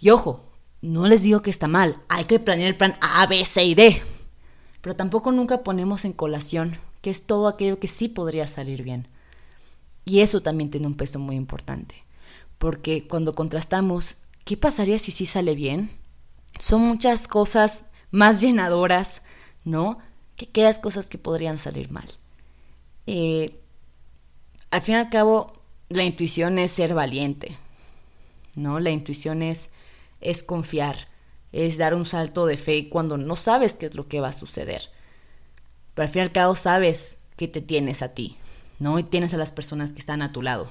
Y 0.00 0.10
ojo, 0.10 0.44
no 0.80 1.06
les 1.06 1.22
digo 1.22 1.42
que 1.42 1.50
está 1.50 1.68
mal, 1.68 1.98
hay 2.08 2.24
que 2.24 2.38
planear 2.38 2.68
el 2.68 2.76
plan 2.76 2.96
A, 3.00 3.26
B, 3.26 3.44
C 3.44 3.64
y 3.64 3.74
D. 3.74 4.00
Pero 4.80 4.96
tampoco 4.96 5.32
nunca 5.32 5.62
ponemos 5.62 6.04
en 6.04 6.12
colación 6.12 6.76
que 7.00 7.10
es 7.10 7.26
todo 7.26 7.48
aquello 7.48 7.78
que 7.78 7.88
sí 7.88 8.08
podría 8.08 8.46
salir 8.46 8.82
bien. 8.82 9.08
Y 10.04 10.20
eso 10.20 10.40
también 10.40 10.70
tiene 10.70 10.86
un 10.86 10.96
peso 10.96 11.18
muy 11.18 11.36
importante 11.36 12.07
porque 12.58 13.06
cuando 13.06 13.34
contrastamos, 13.34 14.18
¿qué 14.44 14.56
pasaría 14.56 14.98
si 14.98 15.12
sí 15.12 15.26
sale 15.26 15.54
bien? 15.54 15.90
Son 16.58 16.82
muchas 16.82 17.28
cosas 17.28 17.84
más 18.10 18.40
llenadoras, 18.40 19.22
¿no? 19.64 19.98
Que 20.36 20.46
aquellas 20.46 20.78
cosas 20.78 21.06
que 21.06 21.18
podrían 21.18 21.58
salir 21.58 21.90
mal. 21.90 22.08
Eh, 23.06 23.60
al 24.70 24.82
fin 24.82 24.96
y 24.96 24.98
al 24.98 25.10
cabo, 25.10 25.52
la 25.88 26.04
intuición 26.04 26.58
es 26.58 26.72
ser 26.72 26.94
valiente, 26.94 27.56
¿no? 28.56 28.80
La 28.80 28.90
intuición 28.90 29.42
es, 29.42 29.70
es 30.20 30.42
confiar, 30.42 31.08
es 31.52 31.78
dar 31.78 31.94
un 31.94 32.06
salto 32.06 32.46
de 32.46 32.58
fe 32.58 32.88
cuando 32.88 33.16
no 33.16 33.36
sabes 33.36 33.76
qué 33.76 33.86
es 33.86 33.94
lo 33.94 34.08
que 34.08 34.20
va 34.20 34.28
a 34.28 34.32
suceder. 34.32 34.82
Pero 35.94 36.06
al 36.06 36.12
fin 36.12 36.20
y 36.20 36.24
al 36.24 36.32
cabo 36.32 36.54
sabes 36.54 37.16
que 37.36 37.48
te 37.48 37.60
tienes 37.60 38.02
a 38.02 38.14
ti, 38.14 38.36
¿no? 38.78 38.98
Y 38.98 39.04
tienes 39.04 39.32
a 39.32 39.38
las 39.38 39.52
personas 39.52 39.92
que 39.92 40.00
están 40.00 40.22
a 40.22 40.32
tu 40.32 40.42
lado. 40.42 40.70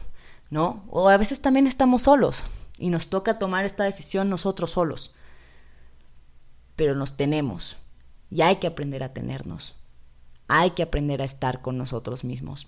¿No? 0.49 0.85
O 0.89 1.09
a 1.09 1.17
veces 1.17 1.41
también 1.41 1.67
estamos 1.67 2.03
solos 2.03 2.45
y 2.77 2.89
nos 2.89 3.09
toca 3.09 3.39
tomar 3.39 3.65
esta 3.65 3.83
decisión 3.83 4.29
nosotros 4.29 4.71
solos. 4.71 5.13
Pero 6.75 6.95
nos 6.95 7.17
tenemos 7.17 7.77
y 8.29 8.41
hay 8.41 8.57
que 8.57 8.67
aprender 8.67 9.03
a 9.03 9.13
tenernos. 9.13 9.75
Hay 10.47 10.71
que 10.71 10.83
aprender 10.83 11.21
a 11.21 11.25
estar 11.25 11.61
con 11.61 11.77
nosotros 11.77 12.23
mismos, 12.23 12.67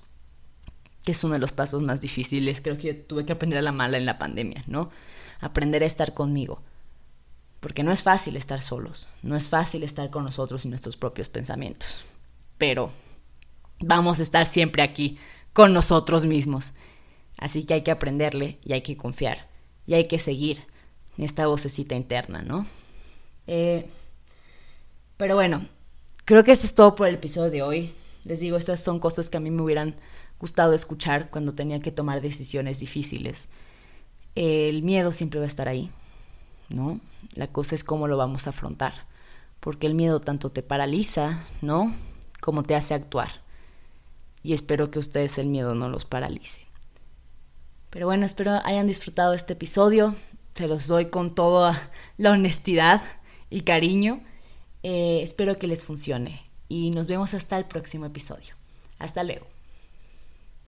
que 1.05 1.13
es 1.13 1.23
uno 1.23 1.33
de 1.33 1.39
los 1.39 1.53
pasos 1.53 1.81
más 1.81 2.01
difíciles. 2.01 2.59
Creo 2.59 2.77
que 2.77 2.87
yo 2.93 3.01
tuve 3.03 3.25
que 3.25 3.33
aprender 3.33 3.59
a 3.59 3.61
la 3.63 3.71
mala 3.71 3.97
en 3.97 4.05
la 4.05 4.17
pandemia, 4.17 4.63
¿no? 4.67 4.89
Aprender 5.39 5.83
a 5.83 5.85
estar 5.85 6.13
conmigo. 6.13 6.61
Porque 7.61 7.83
no 7.83 7.91
es 7.91 8.03
fácil 8.03 8.37
estar 8.37 8.61
solos, 8.61 9.07
no 9.21 9.35
es 9.35 9.49
fácil 9.49 9.83
estar 9.83 10.09
con 10.09 10.23
nosotros 10.23 10.65
y 10.65 10.69
nuestros 10.69 10.97
propios 10.97 11.29
pensamientos. 11.29 12.05
Pero 12.57 12.91
vamos 13.79 14.19
a 14.19 14.23
estar 14.23 14.45
siempre 14.45 14.81
aquí 14.81 15.17
con 15.53 15.73
nosotros 15.73 16.25
mismos 16.25 16.73
Así 17.39 17.63
que 17.63 17.73
hay 17.73 17.81
que 17.83 17.91
aprenderle 17.91 18.59
y 18.63 18.73
hay 18.73 18.81
que 18.81 18.97
confiar 18.97 19.47
y 19.87 19.93
hay 19.93 20.07
que 20.07 20.19
seguir 20.19 20.61
esta 21.17 21.47
vocecita 21.47 21.95
interna, 21.95 22.41
¿no? 22.41 22.65
Eh, 23.47 23.89
pero 25.17 25.35
bueno, 25.35 25.65
creo 26.25 26.43
que 26.43 26.51
esto 26.51 26.65
es 26.65 26.75
todo 26.75 26.95
por 26.95 27.07
el 27.07 27.15
episodio 27.15 27.49
de 27.49 27.61
hoy. 27.61 27.93
Les 28.25 28.39
digo, 28.39 28.57
estas 28.57 28.83
son 28.83 28.99
cosas 28.99 29.29
que 29.29 29.37
a 29.37 29.39
mí 29.39 29.51
me 29.51 29.61
hubieran 29.61 29.95
gustado 30.39 30.73
escuchar 30.73 31.29
cuando 31.29 31.55
tenía 31.55 31.81
que 31.81 31.91
tomar 31.91 32.21
decisiones 32.21 32.79
difíciles. 32.79 33.49
El 34.35 34.83
miedo 34.83 35.11
siempre 35.11 35.39
va 35.39 35.45
a 35.45 35.47
estar 35.47 35.67
ahí, 35.67 35.89
¿no? 36.69 36.99
La 37.33 37.47
cosa 37.47 37.75
es 37.75 37.83
cómo 37.83 38.07
lo 38.07 38.17
vamos 38.17 38.47
a 38.47 38.51
afrontar, 38.51 38.93
porque 39.59 39.87
el 39.87 39.95
miedo 39.95 40.21
tanto 40.21 40.51
te 40.51 40.61
paraliza, 40.61 41.43
¿no? 41.61 41.93
Como 42.41 42.63
te 42.63 42.75
hace 42.75 42.93
actuar. 42.93 43.29
Y 44.43 44.53
espero 44.53 44.91
que 44.91 44.99
ustedes 44.99 45.37
el 45.37 45.47
miedo 45.47 45.75
no 45.75 45.89
los 45.89 46.05
paralice. 46.05 46.68
Pero 47.89 48.05
bueno, 48.05 48.25
espero 48.25 48.59
hayan 48.63 48.87
disfrutado 48.87 49.33
este 49.33 49.53
episodio. 49.53 50.15
Se 50.55 50.67
los 50.67 50.87
doy 50.87 51.07
con 51.07 51.33
toda 51.35 51.89
la 52.17 52.31
honestidad 52.31 53.01
y 53.49 53.61
cariño. 53.61 54.21
Eh, 54.83 55.21
espero 55.23 55.55
que 55.55 55.67
les 55.67 55.83
funcione 55.83 56.41
y 56.67 56.91
nos 56.91 57.07
vemos 57.07 57.33
hasta 57.33 57.57
el 57.57 57.65
próximo 57.65 58.05
episodio. 58.05 58.55
Hasta 58.99 59.23
luego. 59.23 59.47